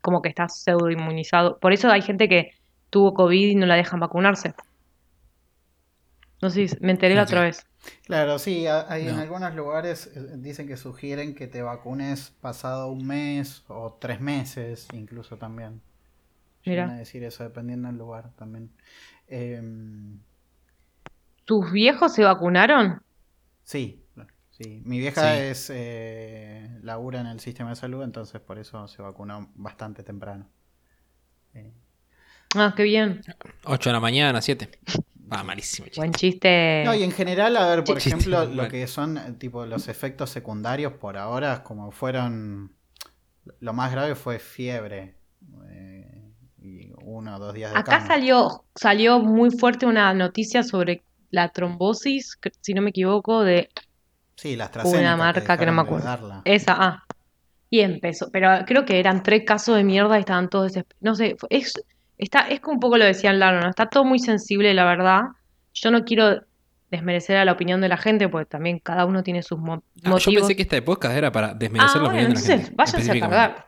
como 0.02 0.20
que 0.20 0.28
estás 0.28 0.60
pseudo 0.62 0.90
inmunizado. 0.90 1.58
Por 1.58 1.72
eso 1.72 1.88
hay 1.90 2.02
gente 2.02 2.28
que 2.28 2.50
tuvo 2.90 3.14
COVID 3.14 3.48
y 3.48 3.54
no 3.54 3.64
la 3.64 3.76
dejan 3.76 4.00
vacunarse. 4.00 4.52
No 6.42 6.50
sé, 6.50 6.68
si 6.68 6.76
me 6.80 6.92
enteré 6.92 7.14
la 7.14 7.22
Ok. 7.22 7.28
otra 7.28 7.40
vez. 7.44 7.64
Claro, 8.06 8.38
sí, 8.38 8.66
hay 8.66 9.08
en 9.08 9.16
No. 9.16 9.22
algunos 9.22 9.54
lugares 9.54 10.06
eh, 10.14 10.36
dicen 10.38 10.66
que 10.66 10.76
sugieren 10.76 11.34
que 11.34 11.46
te 11.46 11.62
vacunes 11.62 12.32
pasado 12.40 12.90
un 12.90 13.06
mes 13.06 13.64
o 13.68 13.92
tres 14.00 14.20
meses, 14.20 14.88
incluso 14.92 15.36
también. 15.36 15.80
Mira. 16.64 16.88
a 16.90 16.94
decir 16.94 17.22
eso 17.24 17.44
dependiendo 17.44 17.88
del 17.88 17.96
lugar 17.98 18.30
también. 18.36 18.70
Em, 19.28 20.18
¿Tus 21.44 21.72
viejos 21.72 22.14
se 22.14 22.24
vacunaron? 22.24 23.02
sí, 23.64 24.04
sí. 24.50 24.82
Mi 24.84 24.98
vieja 24.98 25.34
Sí. 25.36 25.42
es 25.44 25.70
eh, 25.74 26.68
labura 26.82 27.20
en 27.20 27.26
el 27.26 27.40
sistema 27.40 27.70
de 27.70 27.76
salud, 27.76 28.02
entonces 28.02 28.40
por 28.40 28.58
eso 28.58 28.86
se 28.88 29.02
vacunó 29.02 29.50
bastante 29.54 30.02
temprano. 30.02 30.46
Eh, 31.54 31.72
Ah, 32.56 32.72
qué 32.76 32.82
bien. 32.82 33.20
8 33.64 33.90
de 33.90 33.92
la 33.94 34.00
mañana, 34.00 34.40
7. 34.40 34.70
Va, 35.32 35.42
malísimo. 35.44 35.86
chiste. 35.88 36.00
Buen 36.00 36.12
chiste. 36.12 36.82
No, 36.84 36.94
y 36.94 37.02
en 37.02 37.12
general, 37.12 37.56
a 37.56 37.66
ver, 37.68 37.84
por 37.84 37.98
Chiste, 37.98 38.08
ejemplo, 38.14 38.44
lo 38.44 38.54
bueno. 38.54 38.68
que 38.68 38.86
son 38.86 39.38
tipo 39.38 39.66
los 39.66 39.88
efectos 39.88 40.30
secundarios 40.30 40.94
por 40.94 41.16
ahora, 41.18 41.62
como 41.62 41.90
fueron, 41.90 42.74
lo 43.60 43.72
más 43.72 43.92
grave 43.92 44.14
fue 44.14 44.38
fiebre 44.38 45.16
eh, 45.70 46.32
y 46.62 46.90
uno 47.02 47.36
o 47.36 47.38
dos 47.38 47.54
días 47.54 47.72
de 47.72 47.78
Acá 47.78 47.84
cama. 47.84 48.06
salió, 48.06 48.64
salió 48.74 49.20
muy 49.20 49.50
fuerte 49.50 49.86
una 49.86 50.12
noticia 50.14 50.62
sobre 50.62 51.02
la 51.30 51.50
trombosis, 51.50 52.38
si 52.60 52.74
no 52.74 52.82
me 52.82 52.90
equivoco, 52.90 53.42
de 53.44 53.68
Sí, 54.36 54.56
la 54.56 54.70
una 54.84 55.16
marca 55.16 55.56
que 55.58 55.66
no 55.66 55.72
me 55.72 55.82
acuerdo. 55.82 56.04
darla. 56.06 56.42
esa. 56.44 56.76
Ah, 56.78 57.04
y 57.70 57.80
empezó. 57.80 58.30
Pero 58.30 58.48
creo 58.66 58.84
que 58.84 58.98
eran 59.00 59.22
tres 59.22 59.42
casos 59.46 59.76
de 59.76 59.84
mierda 59.84 60.16
y 60.16 60.20
estaban 60.20 60.48
todos 60.48 60.68
desesperados. 60.72 61.02
No 61.02 61.14
sé, 61.14 61.36
es, 61.50 61.74
está, 62.18 62.40
es 62.48 62.60
como 62.60 62.74
un 62.74 62.80
poco 62.80 62.98
lo 62.98 63.04
decía 63.04 63.32
Lalo, 63.32 63.60
¿no? 63.60 63.70
Está 63.70 63.86
todo 63.88 64.04
muy 64.04 64.18
sensible, 64.18 64.74
la 64.74 64.84
verdad. 64.84 65.22
Yo 65.74 65.90
no 65.90 66.04
quiero 66.04 66.42
desmerecer 66.90 67.36
a 67.36 67.44
la 67.44 67.52
opinión 67.52 67.80
de 67.80 67.88
la 67.88 67.96
gente, 67.96 68.28
porque 68.28 68.46
también 68.46 68.78
cada 68.78 69.04
uno 69.04 69.22
tiene 69.22 69.42
sus 69.42 69.58
mo- 69.58 69.74
Ah, 69.74 70.00
yo 70.04 70.10
motivos. 70.10 70.34
pensé 70.42 70.56
que 70.56 70.62
esta 70.62 70.82
podcast 70.84 71.16
era 71.16 71.30
para 71.30 71.48
Ah, 71.48 71.54
desmerecer 71.54 71.96
la 72.02 72.08
bueno, 72.08 72.18
opinión 72.24 72.42
de 72.42 72.48
la 72.48 72.56
gente. 72.56 72.72
váyanse 72.74 73.10
a 73.12 73.20
cagar. 73.20 73.66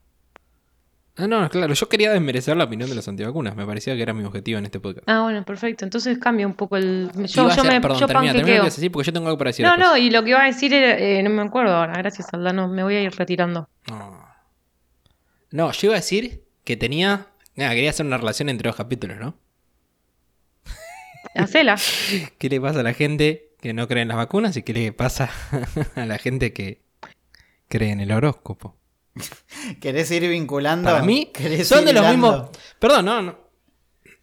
Ah, 1.16 1.26
no, 1.26 1.46
claro, 1.50 1.74
yo 1.74 1.88
quería 1.88 2.12
desmerecer 2.12 2.56
la 2.56 2.64
opinión 2.64 2.88
de 2.88 2.96
los 2.96 3.06
antivacunas. 3.06 3.54
Me 3.54 3.66
parecía 3.66 3.94
que 3.94 4.00
era 4.00 4.14
mi 4.14 4.24
objetivo 4.24 4.58
en 4.58 4.64
este 4.64 4.80
podcast. 4.80 5.06
Ah, 5.06 5.20
bueno, 5.22 5.44
perfecto. 5.44 5.84
Entonces 5.84 6.16
cambia 6.18 6.46
un 6.46 6.54
poco 6.54 6.78
el. 6.78 7.10
Yo, 7.14 7.24
yo 7.48 7.50
ser- 7.50 7.64
me 7.70 7.80
perdón, 7.80 7.98
yo 8.00 8.06
termina, 8.06 8.32
termina 8.32 8.56
lo 8.56 8.64
que 8.64 8.70
decís, 8.70 8.90
porque 8.90 9.06
yo 9.06 9.12
tengo 9.12 9.26
algo 9.26 9.36
para 9.36 9.50
decir 9.50 9.66
No, 9.66 9.72
después. 9.72 9.90
no, 9.90 9.96
y 9.98 10.10
lo 10.10 10.22
que 10.22 10.30
iba 10.30 10.42
a 10.42 10.46
decir 10.46 10.72
era, 10.72 10.96
eh, 10.98 11.22
no 11.22 11.28
me 11.28 11.42
acuerdo 11.42 11.74
ahora, 11.76 11.92
gracias 11.98 12.32
Aldano, 12.32 12.68
me 12.68 12.82
voy 12.84 12.94
a 12.94 13.02
ir 13.02 13.12
retirando. 13.14 13.68
No. 13.90 14.24
No, 15.50 15.72
yo 15.72 15.88
iba 15.88 15.94
a 15.94 15.98
decir 15.98 16.44
que 16.64 16.76
tenía. 16.78 17.26
Nada, 17.56 17.74
quería 17.74 17.90
hacer 17.90 18.06
una 18.06 18.16
relación 18.18 18.48
entre 18.48 18.68
dos 18.68 18.76
capítulos, 18.76 19.18
¿no? 19.18 19.34
Hacela. 21.34 21.76
¿Qué 22.38 22.48
le 22.48 22.60
pasa 22.60 22.80
a 22.80 22.82
la 22.82 22.94
gente 22.94 23.50
que 23.60 23.72
no 23.72 23.86
cree 23.88 24.02
en 24.02 24.08
las 24.08 24.16
vacunas 24.16 24.56
y 24.56 24.62
qué 24.62 24.72
le 24.72 24.92
pasa 24.92 25.30
a 25.94 26.06
la 26.06 26.18
gente 26.18 26.52
que 26.52 26.82
cree 27.68 27.90
en 27.90 28.00
el 28.00 28.12
horóscopo? 28.12 28.76
¿Querés 29.80 30.10
ir 30.12 30.28
vinculando? 30.28 30.88
Para 30.88 31.02
mí, 31.02 31.30
¿Querés 31.34 31.68
son 31.68 31.80
ir 31.80 31.86
de 31.86 31.92
los 31.92 32.06
mismos. 32.08 32.50
Perdón, 32.78 33.04
no, 33.04 33.22
no. 33.22 33.38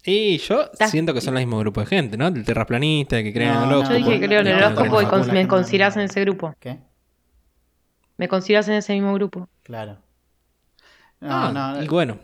Y 0.05 0.37
yo 0.37 0.71
siento 0.89 1.13
que 1.13 1.19
son 1.19 1.37
el 1.37 1.45
mismo 1.45 1.59
grupo 1.59 1.81
de 1.81 1.87
gente, 1.87 2.15
¿no? 2.17 2.27
El 2.27 2.45
terraplanista 2.45 3.21
que 3.21 3.33
cree 3.33 3.47
en 3.47 3.53
No, 3.53 3.63
el 3.63 3.69
no, 3.69 3.75
horóscopo. 3.79 3.99
Yo 3.99 4.05
dije 4.05 4.19
que 4.21 4.25
creo 4.27 4.39
en 4.39 4.47
el 4.47 4.53
no, 4.53 4.59
no, 4.61 4.65
horóscopo 4.67 5.01
y 5.01 5.05
no, 5.05 5.11
no, 5.11 5.17
no, 5.25 5.33
me 5.33 5.43
no, 5.43 5.49
considerás 5.49 5.95
no. 5.97 6.01
en 6.01 6.09
ese 6.09 6.21
grupo. 6.21 6.55
¿Qué? 6.59 6.79
Me 8.15 8.27
considerás 8.29 8.67
en 8.69 8.75
ese 8.75 8.93
mismo 8.93 9.13
grupo. 9.13 9.49
Claro. 9.63 9.97
No, 11.19 11.27
Ah, 11.29 11.51
no, 11.75 11.83
y 11.83 11.87
bueno, 11.89 12.19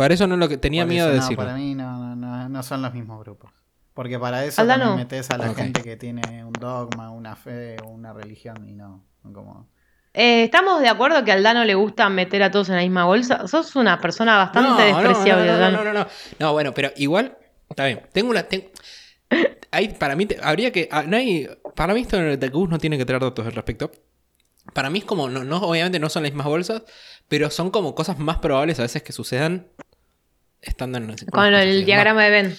para 0.00 0.14
eso 0.14 0.26
no 0.26 0.36
lo 0.38 0.48
que 0.48 0.56
tenía 0.56 0.84
por 0.84 0.88
miedo 0.92 1.08
de 1.08 1.16
no, 1.16 1.20
decirlo. 1.20 1.44
para 1.44 1.54
mí 1.56 1.74
no, 1.74 1.98
no, 1.98 2.16
no, 2.16 2.48
no 2.48 2.62
son 2.62 2.80
los 2.80 2.94
mismos 2.94 3.20
grupos. 3.20 3.50
Porque 3.92 4.18
para 4.18 4.44
eso 4.46 4.66
también 4.66 4.96
metes 4.96 5.30
a 5.30 5.36
la 5.36 5.52
gente 5.52 5.82
que 5.82 5.96
tiene 5.98 6.42
un 6.42 6.54
dogma, 6.54 7.10
una 7.10 7.36
fe, 7.36 7.76
una 7.86 8.14
religión 8.14 8.66
y 8.66 8.72
no. 8.72 9.04
no 9.22 9.32
como... 9.34 9.68
Eh, 10.14 10.44
¿Estamos 10.44 10.80
de 10.80 10.88
acuerdo 10.88 11.22
que 11.22 11.32
a 11.32 11.34
Aldano 11.34 11.64
le 11.64 11.74
gusta 11.74 12.08
meter 12.08 12.42
a 12.42 12.50
todos 12.50 12.70
en 12.70 12.76
la 12.76 12.80
misma 12.80 13.04
bolsa? 13.04 13.46
Sos 13.46 13.76
una 13.76 14.00
persona 14.00 14.38
bastante 14.38 14.70
No, 14.90 15.02
no, 15.02 15.08
despreciable, 15.08 15.46
no, 15.52 15.58
no, 15.58 15.70
no, 15.70 15.84
no, 15.84 15.92
no. 15.92 16.06
No, 16.38 16.52
bueno, 16.52 16.72
pero 16.72 16.90
igual, 16.96 17.36
está 17.68 17.84
bien. 17.84 18.00
Tengo 18.12 18.30
una. 18.30 18.44
ten- 18.44 18.70
Hay, 19.70 19.88
para 19.90 20.16
mí, 20.16 20.24
te- 20.26 20.38
habría 20.42 20.72
que. 20.72 20.88
ah, 20.90 21.02
No 21.06 21.16
hay, 21.18 21.46
para 21.76 21.92
mí, 21.94 22.00
esto 22.00 22.16
de 22.16 22.48
Gus 22.48 22.68
no 22.70 22.78
tiene 22.78 22.96
que 22.96 23.04
traer 23.04 23.22
datos 23.22 23.46
al 23.46 23.52
respecto. 23.52 23.90
Para 24.72 24.88
mí 24.88 25.00
es 25.00 25.04
como. 25.04 25.28
No, 25.28 25.44
no, 25.44 25.58
obviamente 25.58 25.98
no 26.00 26.08
son 26.08 26.22
las 26.24 26.32
mismas 26.32 26.46
bolsas, 26.46 26.82
pero 27.28 27.50
son 27.50 27.70
como 27.70 27.94
cosas 27.94 28.18
más 28.18 28.38
probables 28.38 28.78
a 28.78 28.82
veces 28.82 29.02
que 29.02 29.12
sucedan 29.12 29.68
estando 30.62 30.98
en. 30.98 31.14
Con 31.30 31.54
el 31.54 31.84
diagrama 31.84 32.24
de 32.24 32.30
Ben. 32.30 32.56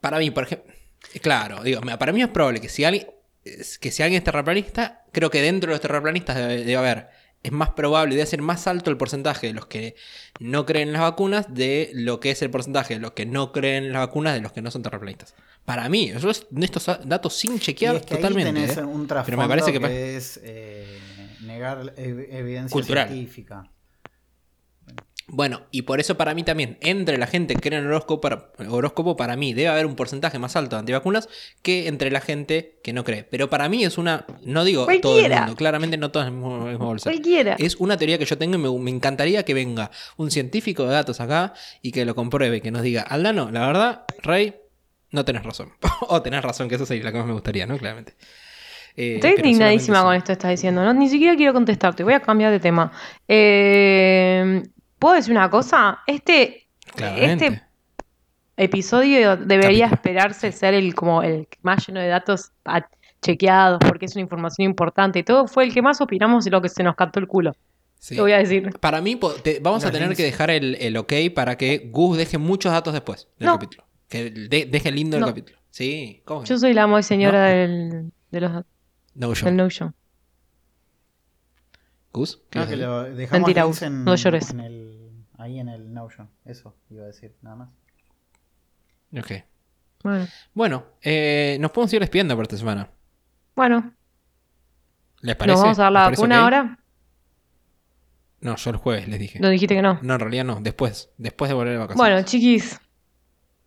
Para 0.00 0.18
mí, 0.18 0.30
por 0.30 0.44
ejemplo. 0.44 0.72
Claro, 1.20 1.62
digo, 1.62 1.80
para 1.98 2.12
mí 2.12 2.22
es 2.22 2.28
probable 2.28 2.60
que 2.60 2.68
si 2.68 2.84
alguien. 2.84 3.06
es- 3.44 3.78
Que 3.78 3.90
si 3.90 4.02
alguien 4.02 4.18
es 4.20 4.24
terraplanista, 4.24 5.04
creo 5.12 5.30
que 5.30 5.42
dentro 5.42 5.68
de 5.70 5.74
los 5.74 5.80
terraplanistas 5.80 6.36
debe, 6.36 6.58
debe 6.58 6.76
haber. 6.76 7.08
Es 7.42 7.50
más 7.50 7.70
probable, 7.70 8.14
debe 8.14 8.24
ser 8.26 8.40
más 8.40 8.68
alto 8.68 8.88
el 8.88 8.96
porcentaje 8.96 9.48
de 9.48 9.52
los 9.52 9.66
que 9.66 9.96
no 10.38 10.64
creen 10.64 10.88
en 10.88 10.92
las 10.92 11.02
vacunas 11.02 11.52
de 11.52 11.90
lo 11.92 12.20
que 12.20 12.30
es 12.30 12.40
el 12.40 12.50
porcentaje 12.50 12.94
de 12.94 13.00
los 13.00 13.12
que 13.14 13.26
no 13.26 13.50
creen 13.50 13.82
en 13.86 13.92
las 13.92 14.06
vacunas 14.06 14.34
de 14.34 14.40
los 14.40 14.52
que 14.52 14.62
no 14.62 14.70
son 14.70 14.84
terraplanistas. 14.84 15.34
Para 15.64 15.88
mí, 15.88 16.08
eso 16.10 16.30
es 16.30 16.46
de 16.50 16.64
estos 16.64 16.86
datos 17.04 17.34
sin 17.34 17.56
Y 17.56 17.58
chequear 17.58 17.96
es 17.96 18.02
que 18.06 18.14
ahí 18.14 18.20
totalmente. 18.20 18.52
tenés 18.52 18.76
¿eh? 18.76 18.84
un 18.84 19.08
Pero 19.08 19.36
me 19.38 19.48
parece 19.48 19.72
que 19.72 19.80
pa- 19.80 19.88
que 19.88 20.16
es 20.16 20.38
eh, 20.44 20.86
negar 21.40 21.78
ev- 21.96 22.26
evidencia 22.30 22.72
Cultural. 22.72 23.08
científica. 23.08 23.68
Bueno, 25.28 25.62
y 25.70 25.82
por 25.82 26.00
eso 26.00 26.16
para 26.16 26.34
mí 26.34 26.42
también, 26.42 26.78
entre 26.80 27.16
la 27.16 27.26
gente 27.26 27.54
que 27.54 27.60
cree 27.60 27.78
en 27.78 27.84
el 27.84 27.90
horóscopo, 27.90 28.20
para, 28.20 28.50
horóscopo, 28.68 29.16
para 29.16 29.36
mí 29.36 29.54
debe 29.54 29.68
haber 29.68 29.86
un 29.86 29.94
porcentaje 29.96 30.38
más 30.38 30.56
alto 30.56 30.76
de 30.76 30.80
antivacunas 30.80 31.28
que 31.62 31.86
entre 31.88 32.10
la 32.10 32.20
gente 32.20 32.80
que 32.82 32.92
no 32.92 33.04
cree. 33.04 33.24
Pero 33.24 33.48
para 33.48 33.68
mí 33.68 33.84
es 33.84 33.98
una, 33.98 34.26
no 34.44 34.64
digo 34.64 34.86
todo 35.00 35.18
el 35.20 35.30
mundo, 35.32 35.54
claramente 35.56 35.96
no 35.96 36.10
todos 36.10 36.26
en 36.26 36.40
misma- 36.42 36.64
misma 36.70 36.84
bolsa. 36.84 37.10
Cualquiera. 37.10 37.56
Es 37.58 37.76
una 37.76 37.96
teoría 37.96 38.18
que 38.18 38.24
yo 38.24 38.36
tengo 38.36 38.56
y 38.56 38.58
me, 38.58 38.70
me 38.78 38.90
encantaría 38.90 39.44
que 39.44 39.54
venga 39.54 39.90
un 40.16 40.30
científico 40.30 40.84
de 40.86 40.92
datos 40.92 41.20
acá 41.20 41.54
y 41.80 41.92
que 41.92 42.04
lo 42.04 42.14
compruebe, 42.14 42.60
que 42.60 42.70
nos 42.70 42.82
diga, 42.82 43.02
Aldano, 43.02 43.50
la 43.50 43.66
verdad, 43.66 44.04
Rey, 44.22 44.54
no 45.12 45.24
tenés 45.24 45.44
razón. 45.44 45.72
o 46.08 46.20
tenés 46.20 46.42
razón, 46.42 46.68
que 46.68 46.74
eso 46.74 46.84
sería 46.86 47.04
la 47.04 47.12
que 47.12 47.18
más 47.18 47.26
me 47.26 47.32
gustaría, 47.32 47.66
¿no? 47.66 47.78
Claramente. 47.78 48.14
Eh, 48.96 49.14
Estoy 49.14 49.30
indignadísima 49.38 50.02
con 50.02 50.14
esto 50.14 50.26
que 50.26 50.32
estás 50.32 50.50
diciendo, 50.50 50.84
¿no? 50.84 50.92
Ni 50.92 51.08
siquiera 51.08 51.34
quiero 51.36 51.54
contestarte, 51.54 52.04
voy 52.04 52.12
a 52.12 52.20
cambiar 52.20 52.50
de 52.50 52.60
tema. 52.60 52.92
Eh, 53.28 54.62
¿Puedo 55.02 55.16
decir 55.16 55.32
una 55.32 55.50
cosa? 55.50 55.98
Este. 56.06 56.68
Claramente. 56.94 57.46
este 57.46 57.62
episodio 58.56 59.36
debería 59.36 59.86
Capítulo. 59.88 59.94
esperarse 59.94 60.52
ser 60.52 60.74
el 60.74 60.94
como 60.94 61.22
el 61.24 61.48
más 61.62 61.84
lleno 61.86 61.98
de 62.00 62.06
datos 62.06 62.52
a- 62.64 62.86
chequeados, 63.20 63.80
porque 63.86 64.06
es 64.06 64.14
una 64.14 64.22
información 64.22 64.64
importante 64.66 65.18
y 65.18 65.22
todo. 65.24 65.48
Fue 65.48 65.64
el 65.64 65.74
que 65.74 65.82
más 65.82 66.00
opinamos 66.00 66.44
de 66.44 66.50
lo 66.52 66.62
que 66.62 66.68
se 66.68 66.82
nos 66.84 66.94
cantó 66.94 67.18
el 67.18 67.26
culo. 67.26 67.52
Sí. 67.98 68.14
Te 68.14 68.20
voy 68.20 68.30
a 68.32 68.38
decir. 68.38 68.70
Para 68.78 69.00
mí, 69.00 69.18
te- 69.42 69.58
vamos 69.60 69.84
a 69.84 69.90
tener 69.90 70.08
links. 70.08 70.16
que 70.18 70.22
dejar 70.24 70.50
el, 70.50 70.76
el 70.76 70.96
ok 70.96 71.12
para 71.34 71.56
que 71.56 71.88
Gus 71.92 72.16
deje 72.16 72.38
muchos 72.38 72.70
datos 72.72 72.92
después 72.92 73.28
del 73.38 73.46
No. 73.46 73.54
capítulo. 73.54 73.84
Que 74.08 74.30
de- 74.30 74.66
deje 74.66 74.90
lindo 74.92 75.16
el 75.16 75.22
No. 75.22 75.26
capítulo. 75.28 75.58
Sí, 75.70 76.22
¿cómo 76.24 76.42
que 76.42 76.48
Yo 76.48 76.58
soy 76.58 76.74
la 76.74 76.86
muy 76.86 77.02
señora 77.02 77.48
No. 77.48 77.56
del, 77.56 78.12
de 78.30 78.40
los, 78.40 78.52
No, 79.14 79.32
yo. 79.34 79.44
del 79.46 79.56
Notion. 79.56 79.94
¿Gus? 82.12 82.42
¿Qué 82.50 82.58
No, 82.58 82.66
que 82.66 82.76
lo 82.76 83.02
dejamos 83.04 83.46
Mentira, 83.46 83.64
Gus, 83.64 83.82
en, 83.82 84.04
no 84.04 84.14
llores. 84.14 84.50
en 84.50 84.60
el, 84.60 85.24
ahí 85.38 85.58
en 85.58 85.68
el 85.68 85.92
Notion. 85.92 86.28
Eso 86.44 86.74
iba 86.90 87.04
a 87.04 87.06
decir, 87.06 87.34
nada 87.42 87.56
más. 87.56 87.70
Ok. 89.18 89.32
Bueno, 90.02 90.26
Bueno, 90.52 90.84
eh, 91.00 91.56
nos 91.60 91.70
podemos 91.70 91.92
ir 91.94 92.00
despidiendo 92.00 92.34
por 92.34 92.44
esta 92.44 92.56
semana. 92.56 92.88
bueno 93.54 93.92
¿Les 95.20 95.36
parece? 95.36 95.54
¿nos 95.54 95.62
vamos 95.62 95.78
a 95.78 95.82
dar 95.82 95.92
la 95.92 96.00
¿Les 96.00 96.04
parece 96.06 96.22
vacuna 96.22 96.42
ahora? 96.42 96.78
No, 98.40 98.56
yo 98.56 98.70
el 98.70 98.76
jueves 98.76 99.06
les 99.06 99.20
dije. 99.20 99.38
No 99.38 99.48
dijiste 99.48 99.76
que 99.76 99.82
no. 99.82 100.00
No, 100.02 100.14
en 100.14 100.20
realidad 100.20 100.44
no. 100.44 100.60
Después. 100.60 101.10
Después 101.16 101.48
de 101.48 101.54
volver 101.54 101.74
de 101.74 101.78
vacaciones. 101.78 102.10
Bueno, 102.12 102.26
chiquis, 102.26 102.80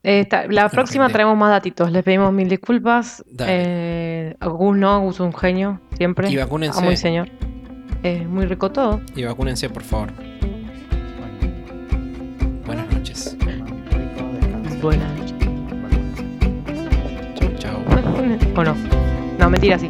la 0.03 0.69
próxima 0.69 1.05
gente. 1.05 1.13
traemos 1.13 1.37
más 1.37 1.49
datitos. 1.49 1.89
Les 1.91 2.03
pedimos 2.03 2.33
mil 2.33 2.49
disculpas. 2.49 3.23
Dale. 3.25 3.53
Eh, 3.55 4.35
Gus 4.41 4.75
no, 4.77 4.99
Gus 4.99 5.15
es 5.15 5.19
un 5.21 5.33
genio, 5.33 5.79
siempre. 5.95 6.29
Y 6.29 6.35
vacúnense. 6.35 6.77
Amo 6.77 6.95
señor. 6.97 7.29
Eh, 8.05 8.23
muy 8.29 8.45
rico 8.45 8.71
todo. 8.71 9.01
Y 9.15 9.23
vacúnense, 9.23 9.67
por 9.67 9.81
favor. 9.81 10.11
Buenas 12.63 12.87
noches. 12.93 13.35
Buenas 14.79 15.11
noches. 15.17 15.33
Chau, 17.33 17.49
chau. 17.57 17.79
¿O 18.57 18.63
no? 18.63 18.75
No, 19.39 19.49
mentira, 19.49 19.79
sí. 19.79 19.89